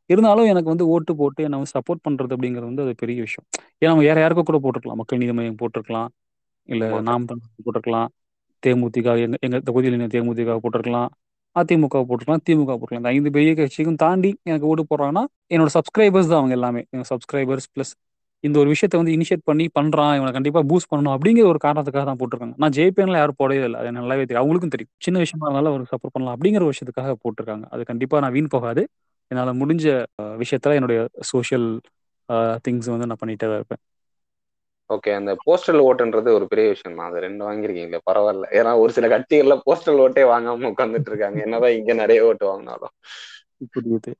இருந்தாலும் 0.06 0.46
எனக்கு 0.46 0.70
வந்து 0.70 0.88
ஓட்டு 0.88 1.16
போட்டு 1.16 1.44
என்னை 1.44 1.58
வந்து 1.58 1.72
சப்போர்ட் 1.78 2.04
பண்றது 2.10 2.34
அப்படிங்கிறது 2.34 2.68
வந்து 2.70 2.82
அது 2.82 2.96
பெரிய 2.96 3.20
விஷயம். 3.22 3.50
ஏன்னா 3.80 3.88
அவங்க 3.88 4.04
வேற 4.04 4.20
யாருக்கும் 4.20 4.46
கூட 4.46 4.60
போட்டிருக்கலாம். 4.60 4.96
மக்கள் 4.96 5.20
நீதி 5.20 5.34
மையம் 5.34 5.56
போட்டிருக்கலாம். 5.56 6.08
இல்ல. 6.64 7.02
நாம் 7.02 7.26
போட்டிருக்கலாம். 7.26 8.08
தேமுதிக 8.66 9.22
எங்க 9.22 9.38
எங்க 9.40 9.60
தொகுதியில் 9.60 10.00
என்ன 10.00 10.08
தேமுதிக 10.08 10.58
போட்டிருக்கலாம். 10.64 11.08
அதிமுக 11.56 11.98
போட்டிருக்கலாம். 12.02 12.40
திமுக 12.50 12.78
போட்டிருக்கலாம். 12.78 12.96
இந்த 12.96 13.10
ஐந்து 13.10 13.32
பெரிய 13.32 13.54
கட்சிக்கும் 13.54 13.96
தாண்டி 13.96 14.40
எனக்கு 14.44 14.68
ஓட்டு 14.68 14.86
போடுறாங்கன்னா 14.90 15.26
என்னோட 15.50 15.68
சப்ஸ்கிரைபர்ஸ் 15.74 16.28
தான் 16.28 16.40
அவங்க 16.40 16.52
எல்லாமே. 16.52 16.86
எங்க 16.90 17.06
சப்ஸ்கிரைபர்ஸ் 17.16 17.68
பிளஸ் 17.76 17.94
இந்த 18.46 18.58
ஒரு 18.62 18.70
விஷயத்தை 18.74 18.98
வந்து 19.02 19.14
இனிஷியேட் 19.16 19.48
பண்ணி 19.50 19.66
பண்றான் 19.78 20.14
இவனை 20.18 20.32
கண்டிப்பா 20.38 20.62
பூஸ்ட் 20.72 20.90
பண்ணணும் 20.92 21.14
அப்படிங்கிற 21.16 21.46
ஒரு 21.52 21.60
காரணத்துக்காக 21.66 22.06
தான் 22.10 22.20
போட்டிருக்காங்க. 22.22 22.56
நான் 22.62 22.76
ஜெயிப்பேன்ல 22.78 23.20
யாரும் 23.22 23.40
போடவே 23.42 23.64
இல்லை. 23.70 23.80
அது 23.82 23.98
நல்லாவே 24.00 24.26
தெரியும். 24.26 24.42
அவங்களுக்கும் 24.44 24.74
தெரியும். 24.76 24.94
சின்ன 25.06 25.20
விஷயமா 25.24 25.46
இருந்தாலும் 25.48 25.72
அவருக்கு 25.72 25.94
சப்போர்ட் 25.94 26.16
பண்ணலாம் 26.16 26.36
அப்படிங்கிற 26.38 26.66
விஷயத்துக்காக 26.72 27.16
போட்டிருக்காங்க. 27.24 27.66
அது 27.76 27.84
கண்டிப்பா 27.92 28.20
நான் 28.26 28.36
வீண் 28.38 28.54
போகாது. 28.56 28.84
என்னால 29.32 29.54
முடிஞ்ச 29.62 29.86
விஷயத்துல 30.44 30.78
என்னுடைய 30.80 31.00
சோஷியல் 31.32 31.68
திங்ஸ் 32.66 32.92
வந்து 32.94 33.10
நான் 33.10 33.22
பண்ணிட்டே 33.24 33.48
தான் 33.50 33.60
இருப்பேன். 33.62 33.82
ஓகே 34.90 35.12
அந்த 35.20 35.32
போஸ்டல் 35.46 35.82
ஓட்டுன்றது 35.86 36.30
ஒரு 36.38 36.46
பெரிய 36.52 36.66
விஷயம் 36.74 36.98
தான். 36.98 37.08
அது 37.10 37.24
ரெண்டு 37.26 37.42
வாங்கிருக்கீங்களே 37.48 38.00
பரவாயில்ல. 38.10 38.48
ஏன்னா 38.60 38.72
ஒரு 38.82 38.92
சில 38.98 39.08
கட்சிகள்ல 39.14 39.56
போஸ்டல் 39.68 40.02
ஓட்டே 40.06 40.24
வாங்காம 40.34 40.70
உட்காந்துட்டு 40.74 41.12
இருக்காங்க. 41.12 41.40
என்னதான் 41.46 41.78
இங்க 41.80 41.94
நிறைய 42.02 42.28
ஓட்டு 42.28 42.46
வாங்கினாலும். 42.52 42.94
புரியுது. 43.76 44.12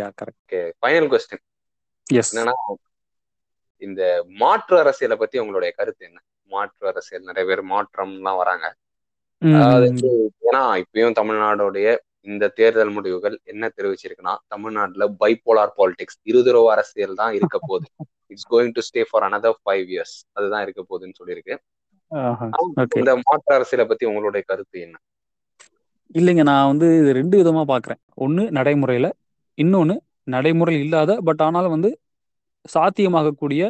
Yeah 0.00 0.06
correct 0.20 0.56
final 0.80 1.08
question 1.14 1.44
is 2.20 2.30
என்னன்னா 2.32 2.54
இந்த 3.82 4.02
மாற்று 4.40 4.76
அரசியலை 4.82 5.16
பத்தி 5.18 5.36
உங்களுடைய 5.42 5.70
கருத்து 5.78 6.02
என்ன? 6.08 6.18
மாற்று 6.50 6.84
அரசியல் 6.90 7.28
நிறைய 7.28 7.44
பேர் 7.50 7.62
மாற்றம்லாம் 7.72 8.40
வராங்க. 8.42 8.66
அதாவது 9.42 9.88
ஏன்னா 10.48 10.62
இப்பயும் 10.82 11.18
தமிழ்நாடுடைய 11.18 11.88
இந்த 12.26 12.44
தேர்தல் 12.58 12.94
முடிவுகள் 12.94 13.36
என்ன 13.44 13.64
தெரிவிச்சிருக்குன்னா 13.76 14.34
தமிழ்நாட்டுல 14.52 15.04
பைபோலார் 15.20 15.74
பாலிடிக்ஸ் 15.78 16.18
இருதுறவு 16.30 16.68
அரசியல் 16.74 17.18
தான் 17.20 17.34
இருக்க 17.38 17.56
போகுது. 17.68 17.86
It's 18.32 18.48
going 18.52 18.74
to 18.76 18.82
stay 18.88 19.02
for 19.10 19.26
another 19.28 19.52
five 19.60 19.86
years 19.94 20.16
அதுதான் 20.36 20.64
இருக்க 20.66 20.80
போகுதுன்னு 20.82 21.18
சொல்லியிருக்கு. 21.20 21.54
இந்த 22.98 23.12
மாற்று 23.24 23.52
அரசியலை 23.56 23.86
பத்தி 23.86 24.04
உங்களுடைய 24.10 24.42
கருத்து 24.50 24.76
என்ன? 24.86 24.96
இல்லைங்க 26.14 26.42
நான் 26.50 26.68
வந்து 26.70 26.86
இது 27.00 27.10
ரெண்டு 27.18 27.36
விதமா 27.40 27.62
பார்க்குறேன் 27.70 28.00
ஒன்று 28.24 28.44
நடைமுறையில் 28.58 29.10
இன்னொன்று 29.58 29.94
நடைமுறையில் 30.28 30.84
இல்லாத 30.86 31.12
பட் 31.26 31.42
ஆனாலும் 31.46 31.74
வந்து 31.76 31.90
சாத்தியமாகக்கூடிய 32.74 33.62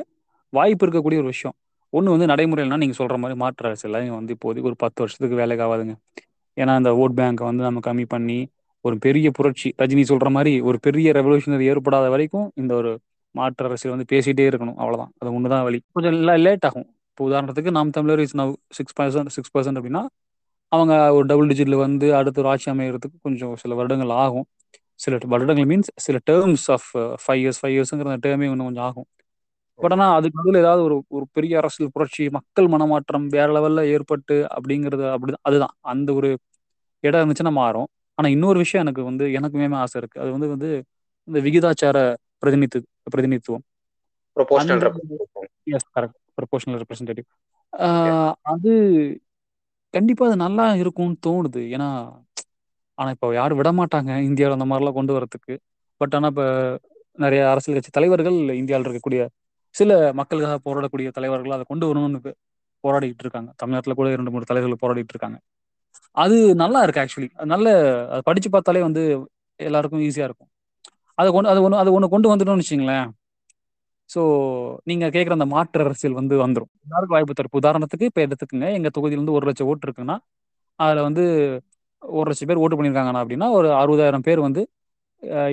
வாய்ப்பு 0.52 0.84
இருக்கக்கூடிய 0.86 1.18
ஒரு 1.22 1.30
விஷயம். 1.34 1.56
ஒன்று 1.92 2.14
வந்து 2.14 2.26
நடைமுறையில்னா 2.26 2.78
நீங்கள் 2.82 2.98
சொல்கிற 3.00 3.16
மாதிரி 3.18 3.38
மாற்று 3.38 3.66
அரசு 3.68 3.84
அரசியல் 3.88 4.18
வந்து 4.18 4.34
இப்போதைக்கு 4.34 4.70
ஒரு 4.70 4.76
பத்து 4.76 4.98
வருஷத்துக்கு 5.02 5.36
வேலைக்கு 5.36 5.64
ஆகாதுங்க. 5.66 5.94
ஏன்னா 6.56 6.76
இந்த 6.76 6.90
ஓட் 7.02 7.16
பேங்கை 7.18 7.44
வந்து 7.50 7.62
நம்ம 7.62 7.80
கம்மி 7.88 8.04
பண்ணி 8.14 8.38
ஒரு 8.84 8.96
பெரிய 8.98 9.30
புரட்சி 9.30 9.68
ரஜினி 9.82 10.02
சொல்கிற 10.02 10.28
மாதிரி 10.30 10.52
ஒரு 10.60 10.78
பெரிய 10.80 11.12
ரெவல்யூஷனரி 11.12 11.64
ஏற்படாத 11.72 12.08
வரைக்கும் 12.08 12.52
இந்த 12.54 12.74
ஒரு 12.74 12.90
மாற்று 13.34 13.66
அரசியல் 13.68 13.94
வந்து 13.94 14.08
பேசிகிட்டே 14.12 14.44
இருக்கணும். 14.50 14.78
அவ்வளோதான் 14.82 15.10
அது 15.18 15.34
ஒன்று 15.34 15.48
தான் 15.48 15.62
வழி. 15.62 15.78
கொஞ்சம் 15.92 16.16
லேட் 16.46 16.64
ஆகும். 16.64 16.86
இப்போ 17.10 17.24
உதாரணத்துக்கு 17.30 17.70
Naam 17.70 17.90
Tamilar 17.90 18.20
is 18.20 18.36
now 18.36 18.52
six 18.70 18.96
percent 19.00 19.30
six 19.36 19.52
percent 19.56 19.78
அப்படின்னா 19.80 20.02
அவங்க 20.72 21.12
ஒரு 21.12 21.24
டபுள் 21.26 21.48
டிஜிட்டில் 21.50 21.76
வந்து 21.76 22.06
அடுத்த 22.16 22.40
ஒரு 22.40 22.48
ஆட்சி 22.48 22.70
அமைகிறதுக்கு 22.70 23.18
கொஞ்சம் 23.22 23.54
சில 23.56 23.74
வருடங்கள் 23.74 24.12
ஆகும். 24.24 24.46
சில 25.00 25.18
வருடங்கள் 25.24 25.68
மீன்ஸ் 25.70 25.90
சில 25.98 26.16
terms 26.30 26.66
of 26.70 26.88
five 27.22 27.40
years 27.42 27.60
five 27.60 27.74
இயர்ஸுங்கிற 27.76 28.10
அந்த 28.10 28.22
டேர்மே 28.26 28.46
இன்னும் 28.48 28.68
கொஞ்சம் 28.68 28.86
ஆகும். 28.88 29.08
பட் 29.80 29.92
ஆனால் 29.92 30.14
அதுக்கு 30.18 30.38
நடுவில் 30.38 30.60
ஏதாவது 30.62 30.82
ஒரு 30.82 30.96
ஒரு 31.08 31.24
பெரிய 31.32 31.58
அரசியல் 31.60 31.92
புரட்சி 31.94 32.24
மக்கள் 32.36 32.68
மனமாற்றம் 32.68 33.26
வேற 33.28 33.48
லெவல்ல 33.56 33.82
ஏற்பட்டு 33.94 34.36
அப்படிங்கிறது 34.56 35.04
அப்படிதான் 35.14 35.44
அதுதான். 35.48 35.74
அந்த 35.92 36.08
ஒரு 36.14 36.30
இடம் 37.04 37.20
இருந்துச்சுன்னா 37.20 37.54
மாறும். 37.54 37.88
ஆனால் 38.18 38.32
இன்னொரு 38.32 38.58
விஷயம் 38.58 38.84
எனக்கு 38.84 39.02
வந்து 39.02 39.24
எனக்குமே 39.38 39.76
ஆசை 39.82 39.96
இருக்கு. 40.00 40.20
அது 40.22 40.30
வந்து 40.36 40.48
வந்து 40.54 40.70
இந்த 41.28 41.38
விகிதாச்சார 41.46 41.98
பிரதிநிதி 42.42 42.78
பிரதிநிதித்துவம். 43.06 43.64
ப்ரொபோஷனல் 46.38 46.80
ரெப்ரஸன்டேட்டிவ் 46.82 47.26
அது 48.50 48.72
கண்டிப்பா 49.94 50.24
அது 50.28 50.36
நல்லா 50.44 50.64
இருக்கும்னு 50.74 51.16
தோணுது. 51.26 51.60
ஏன்னா 51.74 51.88
ஆனா 52.98 53.10
இப்போ 53.16 53.28
யாரும் 53.38 53.58
விட 53.60 53.70
மாட்டாங்க 53.80 54.12
இந்தியாவில் 54.28 54.56
அந்த 54.58 54.66
மாதிரிலாம் 54.70 54.98
கொண்டு 54.98 55.12
வரதுக்கு 55.16 55.54
பட் 56.00 56.14
ஆனா 56.18 56.28
இப்போ 56.32 56.46
நிறைய 57.18 57.42
அரசியல் 57.52 57.76
கட்சி 57.78 57.92
தலைவர்கள் 57.98 58.38
இந்தியாவில் 58.60 58.86
இருக்கக்கூடிய 58.86 59.22
சில 59.74 59.92
மக்களுக்காக 60.20 60.58
போராடக்கூடிய 60.66 61.08
தலைவர்கள் 61.18 61.56
அதை 61.56 61.64
கொண்டு 61.70 61.86
வரணும்னு 61.88 62.32
போராடிட்டு 62.84 63.22
இருக்காங்க. 63.24 63.50
தமிழ்நாட்டுல 63.60 63.94
கூட 64.00 64.08
இரண்டு 64.14 64.32
மூணு 64.34 64.48
தலைவர்கள் 64.50 64.82
போராடிட்டு 64.82 65.14
இருக்காங்க. 65.14 65.38
அது 66.16 66.36
நல்லா 66.62 66.80
இருக்கு 66.84 67.02
ஆக்சுவலி 67.02 67.28
நல்ல 67.52 67.66
அது 68.14 68.22
படிச்சு 68.28 68.48
பார்த்தாலே 68.54 68.82
வந்து 68.88 69.02
எல்லாருக்கும் 69.60 70.04
ஈஸியா 70.08 70.26
இருக்கும். 70.28 70.50
அதை 71.18 71.28
கொண்டு 71.36 71.50
அது 71.52 71.60
ஒன்று 71.66 71.80
அது 71.82 71.90
ஒன்று 71.96 72.12
கொண்டு 72.14 72.30
வந்துட்டோம்னு 72.32 72.64
வச்சுங்களேன். 72.64 73.08
ஸோ 74.10 74.20
நீங்க 74.90 75.06
கேட்குற 75.16 75.32
அந்த 75.38 75.48
மாற்று 75.54 75.82
அரசியல் 75.86 76.18
வந்து 76.20 76.34
வந்துடும் 76.44 76.70
எல்லாருக்கும் 76.86 77.16
வாய்ப்பு 77.16 77.34
தரும்? 77.38 77.56
உதாரணத்துக்கு 77.60 78.08
இப்போ 78.10 78.20
எடுத்துக்கோங்க. 78.26 78.68
எங்க 78.78 78.88
தொகுதியில 78.96 79.18
இருந்து 79.20 79.36
ஒரு 79.38 79.46
லட்சம் 79.48 79.68
ஓட்டு 79.72 79.86
இருக்குன்னா 79.88 80.16
அதுல 80.80 81.02
வந்து 81.08 81.24
ஒரு 82.02 82.26
லட்சம் 82.30 82.48
பேர் 82.48 82.56
ஓட்டு 82.56 82.76
பண்ணியிருக்காங்கண்ணா 82.76 83.22
அப்படின்னா 83.22 83.46
ஒரு 83.50 83.68
அறுபதாயிரம் 83.80 84.24
பேர் 84.24 84.40
வந்து 84.40 84.62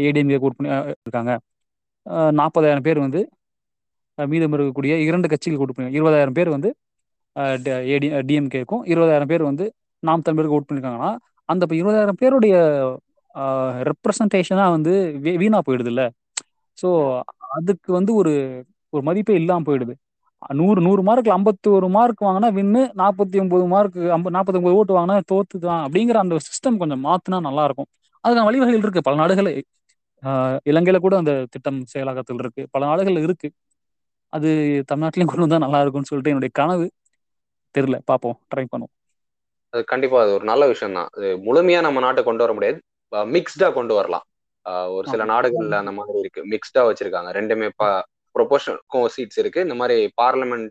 ஏடிஎம்கே 0.03 0.39
ஓட் 0.39 0.58
பண்ணி 0.58 0.71
இருக்காங்க. 0.99 1.31
நாற்பதாயிரம் 2.34 2.84
பேர் 2.84 2.99
வந்து 2.99 3.21
மீதம் 4.17 4.53
இருக்கக்கூடிய 4.53 4.93
இரண்டு 5.08 5.27
கட்சிகள் 5.27 5.58
ஓட்டு 5.58 5.73
பண்ணி 5.73 5.97
இருபதாயிரம் 5.97 6.34
பேர் 6.34 6.49
வந்து 6.49 6.69
ஏடி 7.89 8.08
டிஎம்கேக்கும் 8.27 8.84
இருபதாயிரம் 8.86 9.27
பேர் 9.27 9.43
வந்து 9.43 9.65
நாம் 10.03 10.21
தமிழருக்கு 10.21 10.58
ஓட் 10.58 10.67
பண்ணியிருக்காங்கன்னா 10.67 11.12
அந்த 11.49 11.63
இப்போ 11.63 11.75
இருபதாயிரம் 11.75 12.19
பேருடைய 12.21 12.55
ரெப்ரசன்டேஷனாக 13.89 14.71
வந்து 14.71 14.93
வீ- 15.17 15.38
போயிடுது 15.65 15.88
இல்லை 15.88 16.08
ஸோ 16.77 16.89
அதுக்கு 17.49 17.91
வந்து 17.93 18.13
ஒரு 18.15 18.34
ஒரு 18.93 19.03
மதிப்பே 19.03 19.34
இல்லாமல் 19.34 19.67
போயிடுது. 19.67 19.93
நூறு 20.53 20.79
நூறு 20.81 21.01
மார்க்ல 21.03 21.36
ஐம்பத்தி 21.36 21.67
ஒரு 21.71 21.88
மார்க் 21.89 22.17
வாங்கினா 22.19 22.49
வின்னு 22.58 22.81
நாற்பத்தி 22.95 23.38
ஒன்பது 23.41 23.65
மார்க் 23.67 23.95
நாற்பத்தி 24.36 24.60
ஒன்பது 24.60 24.77
ஓட்டு 24.79 24.97
வாங்கினா 24.97 25.15
தோத்து 25.31 25.58
தான் 25.60 25.81
அப்படிங்கிற 25.86 26.17
அந்த 26.23 26.38
சிஸ்டம் 26.47 26.79
கொஞ்சம் 26.81 27.03
மாத்தினா 27.05 27.39
நல்லா 27.41 27.63
இருக்கும் 27.65 27.89
அதுக்கான 28.23 28.47
வழிவகைகள் 28.49 28.84
இருக்கு. 28.86 29.05
பல 29.08 29.15
நாடுகள் 29.15 29.49
இலங்கையில 30.69 30.97
கூட 30.99 31.15
அந்த 31.17 31.34
திட்டம் 31.53 31.79
செயலாக்கத்தில் 31.93 32.41
இருக்கு. 32.43 32.62
பல 32.73 32.81
நாடுகள் 32.86 33.17
இருக்கு. 33.25 33.47
அது 34.34 34.49
தமிழ்நாட்டிலையும் 34.89 35.31
கொண்டு 35.31 35.45
வந்தா 35.45 35.63
நல்லா 35.63 35.81
இருக்கும்னு 35.81 36.10
சொல்லிட்டு 36.10 36.34
என்னுடைய 36.34 36.53
கனவு. 36.55 36.88
தெரியல. 37.75 37.97
பார்ப்போம். 38.10 38.38
ட்ரை 38.51 38.65
பண்ணுவோம். 38.65 38.93
அது 39.73 39.84
கண்டிப்பா 39.91 40.17
அது 40.21 40.31
ஒரு 40.38 40.45
நல்ல 40.45 40.63
விஷயம் 40.69 40.95
தான் 40.97 41.10
அது 41.15 41.27
முழுமையா 41.45 41.79
நம்ம 41.81 41.99
நாட்டை 41.99 42.21
கொண்டு 42.23 42.43
வர 42.45 42.53
முடியாது. 42.53 42.79
மிக்ஸ்டா 43.31 43.67
கொண்டு 43.73 43.93
வரலாம். 43.95 44.25
ஒரு 44.95 45.05
சில. 45.08 45.23
நாடுகள்ல 45.31 45.75
அந்த 45.81 45.93
மாதிரி 45.97 46.17
இருக்கு. 46.23 46.41
மிக்ஸ்டா 46.53 46.81
வச்சிருக்காங்க. 46.88 47.31
ரெண்டுமே 47.39 47.67
ப்ரொபோஷனுக்கும் 48.38 49.08
சீட்ஸ் 49.15 49.39
இருக்கு. 49.43 49.65
இந்த 49.67 49.78
மாதிரி 49.82 49.98
பார்லிமெண்ட் 50.21 50.69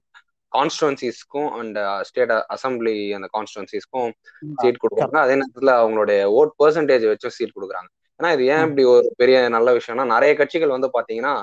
கான்ஸ்டுவன்சிஸ்க்கும் 0.52 1.48
அண்ட் 1.58 1.78
ஸ்டேட் 2.08 2.32
அசம்பிளி 2.54 2.96
அந்த 3.16 3.28
கான்ஸ்டுவன்சிஸ்க்கும் 3.36 4.10
சீட் 4.60 4.82
கொடுக்குறாங்க. 4.82 5.18
அதே 5.24 5.36
நேரத்துல 5.40 5.72
அவங்களுடைய 5.80 6.20
ஓட் 6.40 6.52
பெர்சன்டேஜ் 6.62 7.06
வச்சும் 7.12 7.34
சீட் 7.38 7.56
கொடுக்குறாங்க. 7.56 7.88
ஏன்னா 8.20 8.30
இது 8.36 8.44
ஏன். 8.52 8.62
இப்படி 8.66 8.84
ஒரு 8.94 9.08
பெரிய 9.22 9.36
நல்ல 9.56 9.68
விஷயம்னா 9.78 10.06
நிறைய 10.14 10.32
கட்சிகள் 10.40 10.74
வந்து 10.76 10.90
பாத்தீங்கன்னா 10.96 11.34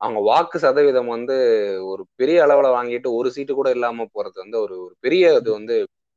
அவங்க 0.00 0.20
வாக்கு 0.30 0.58
சதவீதம் 0.64 1.12
வந்து 1.14 1.36
ஒரு 1.90 2.02
பெரிய 2.20 2.38
அளவுல 2.46 2.70
வாங்கிட்டு 2.76 3.08
ஒரு 3.18 3.28
சீட்டு 3.36 3.52
கூட 3.58 3.68
இல்லாம 3.76 4.06
போறது 4.16 4.36
வந்து 4.44 4.56
ஒரு 4.64 4.74
ஒரு 4.84 4.94
பெரிய 5.04 5.30
இது 5.40 5.50
வந்து 5.58 5.74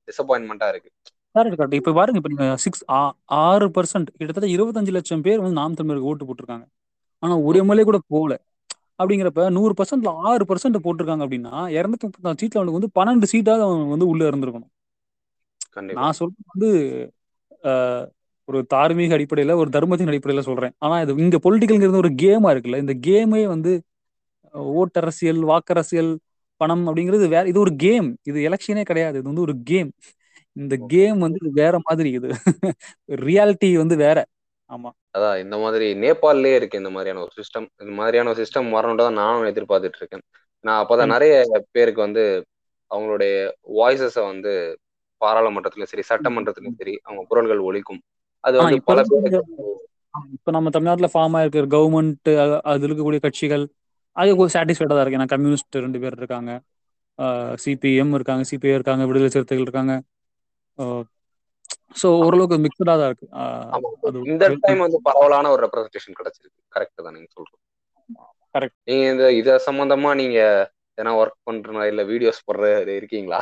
டிசப்பாயின்மெண்டா 0.08 0.67
இருக்கு. 0.74 0.89
கரெக்ட் 1.36 1.78
இப்போ 1.80 1.91
பாருங்க 1.98 2.19
இப்போ 2.19 2.32
நீங்க 2.34 2.48
சிக்ஸ் 2.63 2.84
ஆறு 3.43 3.67
பர்சன்ட் 3.76 4.10
கிட்டத்தட்ட 4.17 4.48
இருபத்தஞ்சு 4.56 4.95
லட்சம் 4.95 5.24
பேர் 5.28 5.41
வந்து 5.43 5.60
நாம் 5.62 5.78
தமிழருக்கு 5.80 6.10
ஓட்டு 6.12 6.28
போட்டிருக்காங்க. 6.28 6.65
ஆனா 7.24 7.34
ஒரு 7.48 7.58
எம்எல்ஏ 7.63 7.84
கூட 7.89 8.00
போகல. 8.13 8.34
அப்படிங்கிறப்ப 8.99 9.43
நூறு 9.55 9.73
பர்சன்ட்ல 9.73 10.12
ஆறு 10.29 10.43
பர்சன்ட் 10.49 10.83
போட்டிருக்காங்க 10.85 11.23
அப்படின்னா 11.25 11.53
இரநூத்தி 11.77 12.05
முப்பத்தி 12.05 12.27
நாலு 12.27 12.41
சீட்ல 12.41 12.59
அவனுக்கு 12.59 12.79
வந்து 12.79 12.95
பன்னெண்டு 12.97 13.29
சீட்டாவது 13.33 13.65
அவன் 13.67 13.93
வந்து 13.93 14.09
உள்ள 14.12 14.23
இருந்திருக்கணும். 14.29 14.71
நான் 15.97 16.17
சொல்றது 16.19 16.45
வந்து 16.53 16.69
ஒரு 18.47 18.59
தார்மீக 18.73 19.15
அடிப்படையில 19.17 19.55
ஒரு 19.62 19.69
தர்மத்தின் 19.69 20.12
அடிப்படையில 20.12 20.43
சொல்றேன். 20.47 20.73
ஆனா 20.79 20.95
இது 21.03 21.13
இங்க 21.25 21.39
பொலிட்டிக்கல்ங்கிறது 21.45 22.01
ஒரு 22.03 22.12
கேமா 22.23 22.49
இருக்குல்ல 22.53 22.81
இந்த 22.83 22.95
கேமே 23.07 23.41
வந்து 23.47 23.71
ஓட்டரசியல் 24.77 25.41
வாக்கரசியல் 25.51 26.12
பணம் 26.62 26.85
அப்படிங்கிறது 26.88 27.27
வேற 27.29 27.45
இது 27.51 27.59
ஒரு 27.59 27.73
கேம் 27.83 28.09
இது 28.25 28.39
எலெக்ஷனே 28.49 28.83
கிடையாது. 28.91 29.17
இது 29.19 29.29
வந்து 29.31 29.45
ஒரு 29.47 29.55
கேம் 29.71 29.91
இந்த 30.55 30.75
கேம் 30.93 31.19
வந்து 31.25 31.39
வேற 31.59 31.75
மாதிரி 31.88 32.12
இது. 32.19 32.29
ரியாலிட்டி 33.25 33.69
வந்து 33.77 33.95
வேற. 33.99 34.19
ஆமா. 34.69 34.89
அதான் 35.15 35.38
இந்த 35.43 35.55
மாதிரி 35.58 35.86
நேபாளிலே 36.01 36.51
இருக்கு 36.55 36.82
இந்த 36.82 36.91
மாதிரியான 36.95 37.21
ஒரு 37.25 37.34
சிஸ்டம் 37.38 37.67
இந்த 37.82 37.93
மாதிரியான 37.99 38.29
ஒரு 38.29 38.39
சிஸ்டம் 38.41 38.67
வரணும்னு 38.75 39.01
தான் 39.01 39.19
நானும் 39.21 39.49
எதிர்பார்த்துட்டு 39.51 39.99
இருக்கேன் 40.01 40.23
நான் 40.65 40.82
அப்பதான் 40.82 41.13
நிறைய 41.15 41.34
பேருக்கு 41.71 42.01
வந்து 42.08 42.23
அவங்களுடைய 42.91 43.34
வாய்ஸஸ 43.77 44.17
வந்து 44.25 44.51
பாராளுமன்றத்திலும் 45.21 45.91
சரி 45.91 46.03
சட்டமன்றத்திலும் 46.10 46.77
சரி 46.79 46.93
அவங்க 47.03 47.23
குரல்கள் 47.32 47.65
ஒலிக்கும். 47.69 48.01
அது 48.43 48.55
வந்து 48.60 48.77
பல 48.89 48.99
பேருக்கு 49.12 49.39
இப்ப 50.36 50.51
நம்ம 50.51 50.69
தமிழ்நாட்டுல 50.75 51.08
ஃபார்ம் 51.13 51.36
ஆயிருக்கிற 51.38 51.65
கவர்மெண்ட் 51.73 52.29
அது 52.71 52.84
இருக்கக்கூடிய 52.88 53.19
கட்சிகள் 53.25 53.65
அது 54.15 54.32
ஒரு 54.41 54.49
சாட்டிஸ்ஃபைடா 54.55 54.89
தான் 54.89 55.03
இருக்கு. 55.03 55.19
ஏன்னா 55.19 55.32
கம்யூனிஸ்ட் 55.34 55.84
ரெண்டு 55.86 55.99
பேர் 56.03 56.17
இருக்காங்க. 56.19 56.51
சிபிஎம் 57.63 58.13
இருக்காங்க 58.17 58.43
சிபிஐ 58.51 58.75
இருக்காங்க 58.77 59.03
விடுதலை 59.10 59.32
சிறுத்தைகள் 59.32 59.65
இருக்காங்க. 59.67 59.93
ஸோ 62.01 62.08
ஓரளவுக்கு 62.25 62.58
மிக்சடா 62.65 62.93
தான் 62.99 63.10
இருக்கு. 63.12 63.27
இந்த 64.34 64.45
டைம் 64.65 64.86
வந்து 64.86 64.99
பரவலான 65.08 65.49
ஒரு 65.55 65.62
ரெப்ரஸன்டேஷன் 65.65 66.17
கிடைச்சிருக்கு. 66.19 66.60
கரெக்ட் 66.75 67.05
தான் 67.05 67.15
நீங்க 67.17 67.29
சொல்றது. 67.38 67.60
Correct. 68.55 68.75
நீங்க 68.89 69.05
இந்த 69.13 69.25
இத 69.39 69.58
சம்பந்தமா 69.67 70.12
நீங்க 70.21 70.38
எதனா 70.97 71.12
ஒர்க் 71.21 71.45
பண்ற 71.47 71.88
இல்ல 71.91 72.01
வீடியோஸ் 72.12 72.45
போடுற 72.47 72.63
இருக்கீங்களா? 72.99 73.39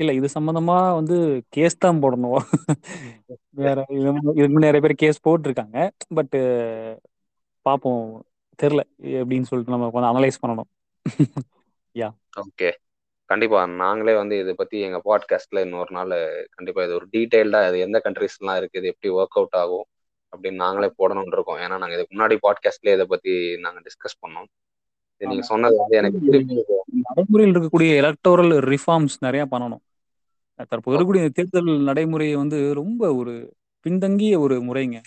இல்ல 0.00 0.12
இது 0.18 0.28
சம்பந்தமா 0.36 0.76
வந்து 0.98 1.16
கேஸ் 1.56 1.82
தான் 1.84 2.00
போடணும். 2.02 2.40
வேற 3.62 3.84
இது 3.96 4.08
இதுக்கு 4.38 4.64
நிறைய 4.66 4.80
பேர் 4.86 5.02
கேஸ் 5.02 5.24
போட்டிருக்காங்க. 5.26 5.78
பட் 6.18 6.34
பார்ப்போம் 7.66 8.02
தெரில 8.58 8.82
எப்படின்னு 9.20 9.48
சொல்லிட்டு 9.50 9.74
நம்ம 9.74 9.90
கொஞ்சம் 9.94 10.12
அனலைஸ் 10.12 10.42
பண்ணணும். 10.42 10.70
யா 11.96 12.08
ஓகே 12.42 12.68
கண்டிப்பா. 13.30 13.60
நாங்களே 13.66 14.14
வந்து 14.14 14.34
இதை 14.38 14.52
பத்தி 14.54 14.80
எங்க 14.80 14.98
பாட்காஸ்ட்ல 15.04 15.60
இன்னொரு 15.60 15.92
நாள் 15.94 16.12
கண்டிப்பா 16.54 16.80
இது 16.84 16.94
ஒரு 16.94 17.06
டீடைல்டா 17.12 17.60
இது 17.68 17.78
எந்த 17.78 17.98
கண்ட்ரீஸ்லாம் 18.04 18.56
இருக்கு 18.56 18.78
இது 18.80 18.92
எப்படி 18.92 19.12
ஒர்க் 19.14 19.38
அவுட் 19.38 19.56
ஆகும் 19.62 19.86
அப்படின்னு 20.32 20.62
நாங்களே 20.64 20.88
போடணும்னு 20.98 21.34
இருக்கோம். 21.36 21.56
ஏன்னா 21.56 21.78
நாங்க 21.78 21.94
இதுக்கு 21.96 22.16
முன்னாடி 22.16 22.36
பாட்காஸ்ட்லயே 22.46 22.94
இதை 22.98 23.06
பத்தி 23.06 23.32
நாங்க 23.56 23.80
டிஸ்கஸ் 23.80 24.20
பண்ணோம். 24.22 24.48
இது 25.20 25.28
நீங்க. 25.30 25.42
சொன்னது 25.42 25.76
வந்து 25.76 25.96
எனக்கு 25.96 26.18
நடைமுறையில் 27.08 27.54
இருக்கக்கூடிய 27.56 27.90
எலக்டோரல் 28.02 28.54
ரிஃபார்ம்ஸ் 28.72 29.16
நிறைய 29.20 29.42
பண்ணணும். 29.50 29.82
தற்போது 30.70 30.96
இருக்கக்கூடிய 30.96 31.28
தேர்தல் 31.28 31.70
நடைமுறை 31.80 32.28
வந்து 32.34 32.58
ரொம்ப 32.74 33.14
ஒரு 33.14 33.34
பின்தங்கிய 33.84 34.34
ஒரு 34.40 34.56
முறைங்க. 34.68 34.98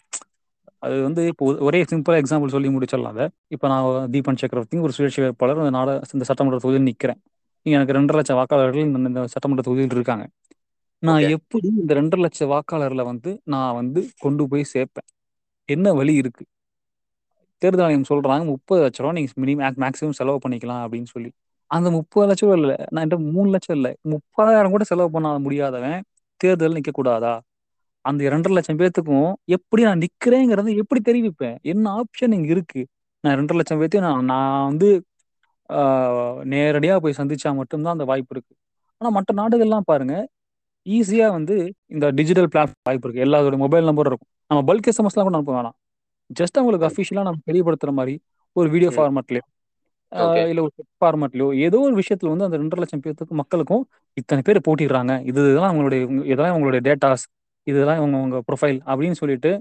அது 0.85 1.01
வந்து 1.01 1.21
இப்போ 1.27 1.45
ஒரே 1.67 1.79
சிம்பிளா 1.91 2.17
எக்ஸாம்பிள் 2.21 2.55
சொல்லி 2.55 2.69
முடிச்சிடலாம் 2.69 3.15
அதை. 3.15 3.25
இப்போ 3.47 3.67
நான் 3.67 4.09
தீபன் 4.11 4.39
சக்கரவர்த்தி 4.41 4.77
ஒரு 4.77 4.93
சுயேட்சை 4.97 5.21
வேட்பாளர் 5.25 5.61
நாட 5.77 5.91
இந்த 6.13 6.25
சட்டமன்ற 6.29 6.59
தொகுதியில் 6.63 6.89
நிற்கிறேன் 6.89 7.21
எனக்கு 7.61 7.93
ரெண்டரை 7.93 8.15
லட்சம் 8.15 8.37
வாக்காளர்கள் 8.37 8.85
இந்த- 8.85 8.99
இந்த 8.99 9.27
சட்டமன்ற 9.27 9.63
தொகுதியில் 9.63 9.91
இருக்காங்க. 9.91 10.27
நான். 10.99 11.21
எப்படி 11.29 11.73
இந்த 11.77 11.93
ரெண்டரை 11.93 12.19
லட்சம் 12.19 12.49
வாக்காளர்ல 12.49 13.03
வந்து 13.03 13.41
நான் 13.43 13.73
வந்து 13.73 14.09
கொண்டு 14.17 14.47
போய் 14.47 14.65
சேர்ப்பேன். 14.73 15.17
என்ன 15.65 15.93
வழி 15.93 16.13
இருக்கு? 16.13 16.45
தேர்தல் 17.57 17.85
ஆணையம் 17.85 18.03
சொல்றாங்க 18.09 18.45
முப்பது 18.45 18.85
லட்ச 18.85 18.91
ரூபா 18.95 19.11
நீங்க 19.11 19.31
மினிமம் 19.41 19.73
மேக்ஸிமம் 19.73 20.09
செலவு 20.09 20.39
பண்ணிக்கலாம் 20.49 20.87
அப்படின்னு 20.87 21.05
சொல்லி. 21.05 21.31
அந்த 21.65 21.91
முப்பது 21.91 22.27
லட்சம் 22.27 22.53
இல்ல 22.53 22.85
நான் 22.89 23.07
என்கிட்ட 23.07 23.31
மூணு 23.31 23.49
லட்சம் 23.49 23.75
இல்ல 23.75 23.95
முப்பதாயிரம் 24.09 24.69
கூட 24.69 24.83
செலவு 24.83 25.11
பண்ண 25.11 25.39
முடியாதவன் 25.39 26.01
தேர்தல் 26.37 26.73
நிக்க 26.73 26.91
கூடாதா? 26.91 27.41
அந்த 28.01 28.23
இரண்டரை 28.23 28.57
லட்சம் 28.57 28.77
பேர்த்துக்கும் 28.77 29.33
எப்படி 29.45 29.83
நான் 29.83 29.99
நிக்கிறேங்கிறத 29.99 30.77
எப்படி 30.77 31.01
தெரிவிப்பேன்? 31.01 31.57
என்ன 31.61 31.95
ஆப்ஷன் 31.95 32.33
இங்க 32.33 32.47
இருக்கு? 32.47 32.87
நான் 33.21 33.39
ரெண்டரை 33.39 33.55
லட்சம் 33.55 33.81
பேர்த்தையும் 33.81 33.99
நான் 33.99 34.25
நான் 34.25 34.67
வந்து 34.67 35.03
நேரடியா 36.53 36.95
போய் 37.03 37.19
சந்திச்சா 37.19 37.49
மட்டும்தான் 37.59 37.95
அந்த 37.95 38.05
வாய்ப்பு 38.11 38.33
இருக்கு. 38.35 38.53
ஆனா 39.01 39.09
மற்ற 39.17 39.33
நாடுகள்லாம் 39.41 39.87
பாருங்க 39.91 40.15
ஈஸியா 40.85 41.27
வந்து 41.37 41.55
இந்த 41.93 42.05
டிஜிட்டல் 42.17 42.49
பிளாட் 42.53 42.73
வாய்ப்பு 42.87 43.05
இருக்கு. 43.07 43.23
எல்லாரோட 43.25 43.57
மொபைல் 43.63 43.87
நம்பர் 43.89 44.09
இருக்கும். 44.11 44.31
நம்ம 44.51 44.61
பல்க் 44.69 44.89
எஸ்எம்எஸ்லாம் 44.91 45.27
கூட 45.27 45.37
அனுப்ப 45.39 45.53
வேணாம். 45.57 45.77
ஜஸ்ட் 46.29 46.57
அவங்களுக்கு 46.59 46.87
அஃபிஷியலா 46.89 47.23
நம்ம 47.27 47.41
தெரியப்படுத்துற 47.49 47.91
மாதிரி 47.99 48.15
ஒரு 48.55 48.67
வீடியோ. 48.73 48.91
ஃபார்மேட்லயோ. 48.97 49.43
இல்ல 50.51 50.61
ஒரு 50.67 50.73
ஃபார்மேட்லயோ 51.01 51.47
ஏதோ 51.65 51.79
ஒரு 51.87 51.95
விஷயத்துல 52.01 52.31
வந்து 52.33 52.45
அந்த 52.47 52.57
ரெண்டரை 52.61 52.81
லட்சம் 52.83 53.03
பேர்த்துக்கு 53.05 53.33
மக்களுக்கும் 53.41 53.83
இத்தனை 54.17 54.41
பேர் 54.47 54.65
போட்டிடுறாங்க. 54.67 55.13
இது 55.29 55.39
இதெல்லாம் 55.49 55.71
அவங்களுடைய 55.73 56.01
இதெல்லாம் 56.31 56.53
அவங்களுடைய 56.53 56.81
டேட்டாஸ் 56.87 57.25
இதெல்லாம் 57.67 57.99
இவங்க 58.01 58.17
உங்க 58.25 58.37
ப்ரொஃபைல் 58.47 58.79
அப்படின்னு 58.89 59.17
சொல்லிட்டு 59.21 59.51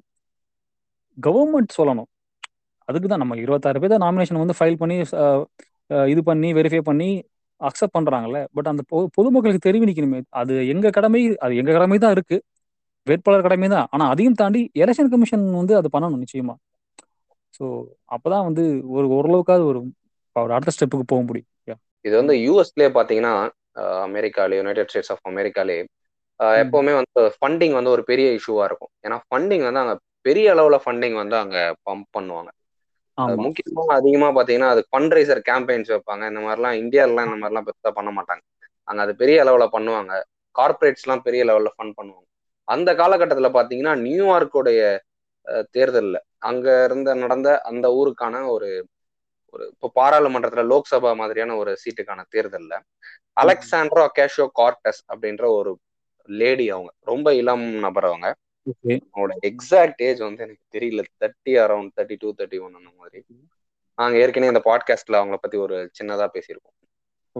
கவர்மெண்ட் 1.18 1.76
சொல்லணும். 1.78 2.08
அதுக்கு 2.88 3.08
தான் 3.08 3.22
நம்ம 3.22 3.36
இருபத்தாறு 3.44 3.80
பேர் 3.82 4.02
நாமினேஷன் 4.04 4.42
வந்து 4.42 4.56
ஃபைல் 4.58 4.80
பண்ணி 4.82 4.96
இது 6.12 6.20
பண்ணி 6.30 6.48
வெரிஃபை 6.58 6.80
பண்ணி 6.90 7.08
அக்செப்ட் 7.60 7.96
பண்றாங்கல்ல. 7.96 8.40
பட் 8.56 8.70
அந்த 8.72 8.82
பொதுமக்களுக்கு 9.16 9.66
தெரிவிக்கணுமே 9.68 10.20
அது 10.40 10.54
எங்க 10.74 10.90
கடமை 10.96 11.22
அது 11.44 11.52
எங்க 11.62 11.70
கடமை 11.76 11.98
தான் 12.04 12.14
இருக்கு. 12.16 12.38
வேட்பாளர் 13.06 13.46
கடமை 13.46 13.68
தான். 13.74 13.86
ஆனா 13.94 14.04
அதையும் 14.12 14.38
தாண்டி 14.40 14.62
எலெக்ஷன் 14.84 15.12
கமிஷன் 15.12 15.44
வந்து 15.60 15.74
அது 15.80 15.88
பண்ணணும் 15.94 16.22
நிச்சயமா. 16.24 16.54
ஸோ 17.58 17.64
அப்பதான் 18.14 18.46
வந்து 18.48 18.64
ஒரு 18.96 19.06
ஓரளவுக்காவது 19.16 19.64
ஒரு 19.70 19.80
ஒரு 20.36 20.52
அடுத்த 20.56 20.72
ஸ்டெப்புக்கு 20.74 21.06
போக 21.12 21.22
முடியும். 21.28 21.48
இது 22.04 22.14
வந்து 22.20 22.34
யூஎஸ்லயே 22.46 22.90
பாத்தீங்கன்னா 22.98 23.32
அமெரிக்காலே 24.08 24.58
யுனைடெட் 24.60 24.90
ஸ்டேட்ஸ் 24.90 25.12
ஆஃப் 25.14 25.24
அமெரிக்காலே 25.30 25.78
எப்பவுமே 26.62 26.92
வந்து 27.00 27.20
ஃபண்டிங் 27.36 27.74
வந்து 27.78 27.90
ஒரு 27.94 28.02
பெரிய 28.10 28.26
இஷ்யூவா 28.38 28.64
இருக்கும். 28.68 28.92
ஏன்னா 29.06 29.16
ஃபண்டிங் 29.26 29.64
வந்து 29.68 29.82
அங்க 29.84 29.94
பெரிய 30.26 30.52
அளவுல 30.54 30.76
ஃபண்டிங் 30.84 31.16
வந்து 31.22 31.36
அங்க 31.36 31.56
பம்ப் 31.86 32.08
பண்ணுவாங்க. 32.16 32.50
முக்கியமா 33.44 33.84
அதிகமா 33.96 34.28
பாத்தீங்கன்னா 34.36 34.70
அது 34.74 34.82
ஃபண்ட் 34.88 35.14
ரைசர் 35.16 35.40
கேம்பெயின்ஸ் 35.48 35.90
வைப்பாங்க. 35.94 36.24
இந்த 36.30 36.40
மாதிரிலாம் 36.40 36.78
இந்தியாவிலாம் 36.82 37.28
இந்த 37.28 37.38
மாதிரிலாம் 37.38 37.66
பெருசா 37.68 37.90
பண்ண 37.98 38.10
மாட்டாங்க. 38.18 38.42
அங்க 38.88 39.00
அது 39.02 39.12
பெரிய 39.16 39.38
அளவுல 39.44 39.64
பண்ணுவாங்க. 39.74 40.12
கார்பரேட்ஸ் 40.56 41.04
எல்லாம் 41.06 41.24
பெரிய 41.26 41.42
லெவல்ல 41.44 41.70
ஃபண்ட் 41.76 41.96
பண்ணுவாங்க. 41.98 42.26
அந்த 42.68 42.90
காலகட்டத்துல 42.94 43.48
பாத்தீங்கன்னா 43.54 43.94
நியூயார்க்கோடைய 44.06 44.80
தேர்தல்ல 45.74 46.16
அங்க 46.48 46.66
இருந்த 46.84 47.10
நடந்த 47.14 47.48
அந்த 47.70 47.86
ஊருக்கான 47.98 48.42
ஒரு 48.54 48.68
ஒரு 49.54 49.64
இப்போ 49.72 49.88
பாராளுமன்றத்துல 49.94 50.64
லோக்சபா 50.70 51.10
மாதிரியான 51.16 51.56
ஒரு 51.56 51.72
சீட்டுக்கான 51.82 52.24
தேர்தல்ல 52.34 52.74
அலெக்சாண்ட்ரோ 53.36 54.04
கேஷோ 54.18 54.46
கார்டஸ் 54.60 55.00
அப்படின்ற 55.12 55.44
ஒரு 55.58 55.70
லேடி 56.28 56.66
அவங்க. 56.70 56.90
ரொம்ப 57.04 57.28
இளம் 57.34 57.66
நபர் 57.84 58.06
அவங்க. 58.10 58.28
அவங்களோட 58.84 59.30
எக்ஸாக்ட் 59.42 60.02
ஏஜ் 60.02 60.18
வந்து 60.18 60.42
எனக்கு 60.42 60.78
தெரியல. 60.78 61.02
Thirty 61.20 61.54
around 61.64 61.88
thirty 61.96 62.16
two 62.18 62.34
thirty 62.38 62.60
one 62.60 62.74
அந்த 62.74 62.90
மாதிரி. 62.96 63.24
நாங்க 63.96 64.18
ஏற்கனவே 64.18 64.52
இந்த 64.56 64.62
பாட்காஸ்ட்ல 64.64 65.12
அவங்கள 65.12 65.36
பத்தி 65.36 65.58
ஒரு 65.58 65.90
சின்னதா 66.02 66.26
பேசியிருக்கோம். 66.32 66.76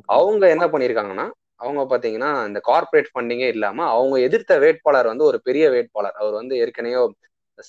அவங்க 0.05 0.49
என்ன 0.49 0.67
பண்ணிருக்காங்கன்னா 0.67 1.31
அவங்க 1.55 1.83
பாத்தீங்கன்னா 1.97 2.47
இந்த 2.47 2.61
கார்பரேட் 2.69 3.11
ஃபண்டிங்கே 3.15 3.49
இல்லாம 3.49 3.87
அவங்க 3.89 4.21
எதிர்த்த 4.21 4.59
வேட்பாளர் 4.59 5.07
வந்து 5.07 5.25
ஒரு 5.25 5.41
பெரிய 5.43 5.71
வேட்பாளர். 5.71 6.13
அவர் 6.13 6.33
வந்து 6.33 6.57
ஏற்கனவே 6.57 6.95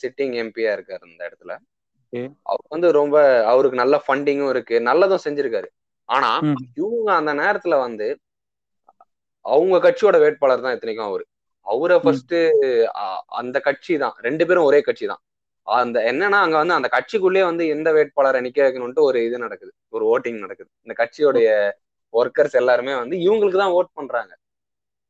சிட்டிங் 0.02 0.36
எம்பியா 0.44 0.72
இருக்காரு 0.78 1.06
இந்த 1.06 1.30
இடத்துல. 1.30 1.58
அவர் 2.44 2.66
வந்து 2.70 2.92
ரொம்ப 2.92 3.46
அவருக்கு 3.46 3.78
நல்ல 3.78 4.04
ஃபண்டிங்கும் 4.08 4.50
இருக்கு. 4.50 4.80
நல்லதும் 4.80 5.18
செஞ்சிருக்காரு. 5.24 5.68
ஆனா 6.06 6.40
இவங்க 6.76 7.14
அந்த 7.14 7.34
நேரத்துல 7.34 7.80
வந்து 7.80 8.20
அவங்க 9.42 9.76
கட்சியோட 9.78 10.20
வேட்பாளர் 10.20 10.62
தான் 10.62 10.80
எத்தனைக்கும் 10.80 11.04
அவரு. 11.04 11.26
அவரை 11.70 11.98
ஃபர்ஸ்ட் 12.04 12.36
அந்த 13.42 13.58
கட்சி 13.68 13.94
தான். 14.04 14.16
ரெண்டு 14.28 14.44
பேரும் 14.50 14.68
ஒரே 14.70 14.80
கட்சி 14.88 15.06
தான். 15.12 15.22
அந்த 15.68 15.98
என்னன்னா 16.12 16.38
அங்க 16.46 16.56
வந்து 16.62 16.78
அந்த 16.78 16.90
கட்சிக்குள்ளேயே 16.96 17.46
வந்து 17.50 17.64
எந்த 17.76 17.90
வேட்பாளரை 17.98 18.40
நிக்க 18.46 18.60
வைக்கணும்ட்டு 18.66 19.02
ஒரு 19.10 19.20
இது 19.28 19.38
நடக்குது. 19.46 19.72
ஒரு 19.96 20.04
ஓட்டிங் 20.14 20.40
நடக்குது. 20.46 20.70
இந்த 20.86 20.94
கட்சியோடைய 21.02 21.50
ஒர்க்கர்ஸ் 22.14 22.60
எல்லாருமே 22.62 22.94
வந்து 23.02 23.16
இவங்களுக்கு 23.26 23.60
தான் 23.64 23.76
ஓட் 23.80 23.92
பண்றாங்க. 24.00 24.32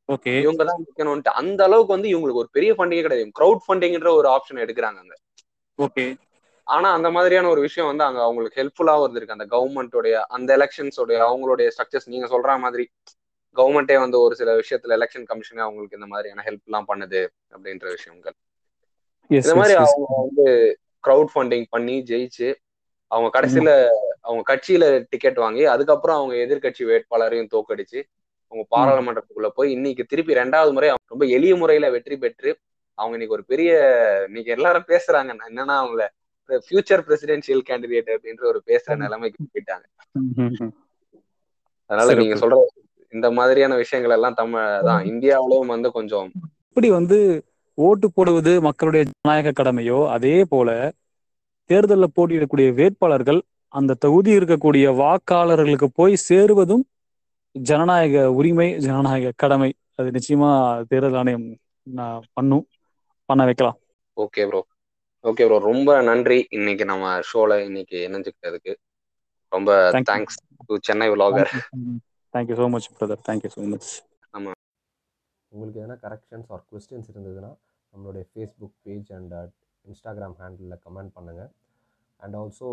ஓகே. 0.08 0.32
இவங்க 0.46 0.62
தான் 0.70 0.82
நிக்கணும்ட்டு 0.86 1.32
அந்த 1.40 1.60
அளவுக்கு 1.68 1.96
வந்து 1.96 2.10
இவங்களுக்கு 2.12 2.42
ஒரு 2.42 2.50
பெரிய 2.56 2.70
ஃபண்டிங்கே 2.76 3.04
கிடையாது. 3.06 3.36
க்ரௌட் 3.38 3.62
ஃபண்டிங்ன்ற 3.64 4.10
ஒரு 4.20 4.28
ஆப்ஷன் 4.36 4.62
எடுக்கிறாங்க 4.64 4.98
அங்க. 5.04 5.14
ஓகே. 5.78 6.04
ஆனா 6.66 6.88
அந்த 6.96 7.08
மாதிரியான 7.16 7.48
ஒரு 7.48 7.60
விஷயம் 7.60 7.88
வந்து 7.90 8.04
அங்க 8.06 8.20
அவங்களுக்கு 8.26 8.58
ஹெல்ப்ஃபுல்லாவும் 8.60 9.04
இருந்திருக்கு 9.04 9.36
அந்த 9.36 9.46
கவர்மெண்டோடைய 9.54 10.16
அந்த 10.36 10.50
எலெக்ஷன்ஸோடைய 10.58 11.18
அவங்களுடைய 11.28 11.68
ஸ்ட்ரக்சர்ஸ் 11.74 12.10
நீங்க 12.14 12.26
சொல்ற 12.34 12.58
மாதிரி 12.64 12.84
கவர்மெண்டே 13.56 13.96
வந்து 14.00 14.20
ஒரு 14.20 14.34
சில 14.34 14.50
விஷயத்துல 14.54 14.96
எலெக்ஷன் 14.98 15.26
கமிஷனே 15.30 15.62
அவங்களுக்கு 15.66 15.98
இந்த 15.98 16.06
மாதிரியான 16.06 16.44
ஹெல்ப் 16.46 16.66
எல்லாம் 16.68 16.88
பண்ணுது 16.88 17.20
அப்படின்ற 17.54 17.86
விஷயங்கள். 17.96 18.36
இந்த 19.30 19.54
மாதிரி 19.54 19.74
அவங்க 19.74 20.14
வந்து 20.22 20.46
க்ரௌட் 21.04 21.30
ஃபண்டிங் 21.34 21.66
பண்ணி 21.70 21.96
ஜெயிச்சு 22.02 22.48
அவங்க 23.10 23.28
கடைசியில 23.36 23.70
அவங்க 24.20 24.42
கட்சியில 24.50 24.84
டிக்கெட் 25.10 25.38
வாங்கி 25.38 25.62
அதுக்கப்புறம் 25.66 26.16
அவங்க 26.16 26.34
எதிர்கட்சி 26.44 26.82
வேட்பாளரையும் 26.90 27.52
தோக்கடிச்சு 27.54 28.00
அவங்க 28.52 28.64
பாராளுமன்றத்துக்குள்ள 28.74 29.48
போய் 29.48 29.70
இன்னைக்கு 29.70 30.04
திருப்பி 30.04 30.32
ரெண்டாவது 30.34 30.72
முறை 30.72 30.88
ரொம்ப 31.06 31.24
எளிய 31.36 31.54
முறையில 31.56 31.90
வெற்றி 31.90 32.16
பெற்று 32.16 32.50
அவங்க 32.98 33.14
இன்னைக்கு 33.16 33.36
ஒரு 33.36 33.44
பெரிய 33.44 33.70
இன்னைக்கு 34.28 34.50
எல்லாரும் 34.50 34.88
பேசுறாங்க 34.88 35.36
என்னன்னா 35.48 35.76
அவங்கள 35.82 36.06
ஃபியூச்சர் 36.66 37.02
பிரசிடென்சியல் 37.08 37.62
கேண்டிடேட் 37.68 38.10
அப்படின்ற 38.14 38.44
ஒரு 38.44 38.60
பேசுற 38.66 38.96
நிலைமைக்கு 38.96 39.44
போயிட்டாங்க. 39.52 39.84
அதனால 41.90 42.14
நீங்க 42.14 42.34
சொல்ற 42.34 42.56
இந்த 43.12 43.26
மாதிரியான 43.30 43.74
விஷயங்கள் 43.74 44.14
எல்லாம் 44.16 44.38
தமிழ் 44.40 44.84
தான் 44.88 45.04
இந்தியாவிலும் 45.04 45.72
வந்து 45.74 45.88
கொஞ்சம் 45.92 46.28
இப்படி 46.68 46.88
வந்து 46.90 47.18
ஓட்டு 47.78 48.06
போடுவது 48.12 48.52
மக்களுடைய 48.60 49.02
ஜனநாயக 49.10 49.52
கடமையோ 49.60 49.98
அதே 50.08 50.36
போல 50.44 50.70
தேர்தலில் 51.70 52.14
போட்டியிடக்கூடிய 52.16 52.68
வேட்பாளர்கள் 52.74 53.40
அந்த 53.74 53.96
தொகுதி 54.04 54.30
இருக்கக்கூடிய 54.38 54.86
வாக்காளர்களுக்கு 55.00 55.88
போய் 55.94 56.14
சேருவதும் 56.28 56.84
ஜனநாயக 57.54 58.24
உரிமை 58.32 58.66
ஜனநாயக 58.78 59.32
கடமை. 59.36 59.70
அது 59.94 60.10
நிச்சயமா 60.10 60.50
தேர்தல் 60.90 61.18
ஆணையம் 61.20 61.46
பண்ணும் 62.32 62.64
பண்ண 63.28 63.42
வைக்கலாம். 63.44 63.78
Okay 64.16 64.44
bro. 64.48 64.60
Okay 65.24 65.44
bro. 65.46 65.58
ரொம்ப 65.70 65.90
நன்றி. 66.02 66.38
இன்னைக்கு 66.50 66.84
நம்ம 66.84 67.06
ஷோல 67.30 67.58
இன்னைக்கு 67.64 67.96
இணைஞ்சுக்கிட்டதுக்கு. 68.08 68.74
ரொம்ப 69.52 69.70
thanks 70.10 70.38
to 70.68 70.76
Chennai 70.88 71.08
vlogger 71.10 71.52
thank you 72.34 72.56
so 72.58 72.66
much 72.72 72.88
brother 72.96 73.22
thank you 73.26 73.50
so 73.54 73.62
much 73.70 73.88
ஆமாம் 74.34 74.58
உங்களுக்கு 75.52 75.80
எதனா 75.80 75.96
கரெக்ஷன்ஸ் 76.04 76.50
ஆர் 76.54 76.64
கொஸ்டின்ஸ் 76.68 77.10
இருந்ததுன்னா 77.12 77.50
நம்மளுடைய 77.92 78.24
ஃபேஸ்புக் 78.30 78.76
பேஜ் 78.84 79.08
அண்ட் 79.16 79.34
இன்ஸ்டாகிராம் 79.84 80.36
ஹேண்டிலில் 80.40 80.80
கமெண்ட் 80.84 81.14
பண்ணுங்கள் 81.16 81.50
and 82.20 82.36
also 82.36 82.68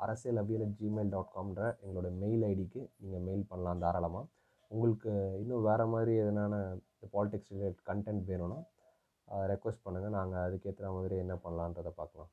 Arasiyal 0.00 0.40
Aviyal 0.42 0.64
at 0.64 0.78
Gmail 0.80 1.12
dot 1.12 1.34
காம்ன்ற 1.34 1.64
எங்களோட 1.82 2.08
மெயில் 2.22 2.44
ஐடிக்கு 2.48 2.82
நீங்கள் 3.02 3.24
மெயில் 3.28 3.44
பண்ணலாம் 3.50 3.82
தாராளமாக 3.84 4.26
உங்களுக்கு 4.70 5.10
இன்னும் 5.42 5.66
வேறு 5.66 5.84
மாதிரி 5.92 6.14
எதனான 6.22 6.54
பாலிடிக்ஸ் 7.12 7.52
ரிலேட் 7.54 7.78
கண்டென்ட் 7.88 8.24
வேணும்னா 8.30 8.58
ரெக்வஸ்ட் 9.48 9.84
பண்ணுங்கள் 9.86 10.16
நாங்கள் 10.16 10.44
அதுக்கேற்ற 10.46 10.90
மாதிரி 10.96 11.16
என்ன 11.24 11.34
பண்ணலான்றதை 11.44 11.92
பார்க்கலாம் 11.94 12.30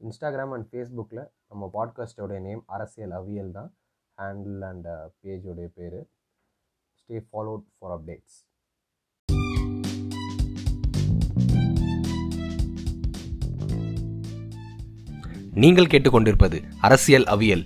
இன்ஸ்டாகிராம் 0.00 0.52
அண்ட் 0.54 0.68
ஃபேஸ்புக்கில் 0.70 1.22
நம்ம 1.50 1.64
பாட்காஸ்டோடைய 1.74 2.40
நேம் 2.40 2.62
அரசியல் 2.68 3.14
அவியல் 3.18 3.52
தான். 3.52 3.70
ஹேண்டில் 4.18 4.64
அண்ட் 4.70 4.88
பேஜோடைய 5.22 5.68
பேர். 5.78 6.00
ஸ்டே 6.98 7.16
ஃபாலோட் 7.28 7.64
ஃபார் 7.78 7.94
அப்டேட்ஸ் 7.96 8.36
நீங்கள் 15.62 15.90
கேட்டுக்கொண்டிருப்பது 15.92 16.58
அரசியல் 16.80 17.26
அவியல். 17.34 17.64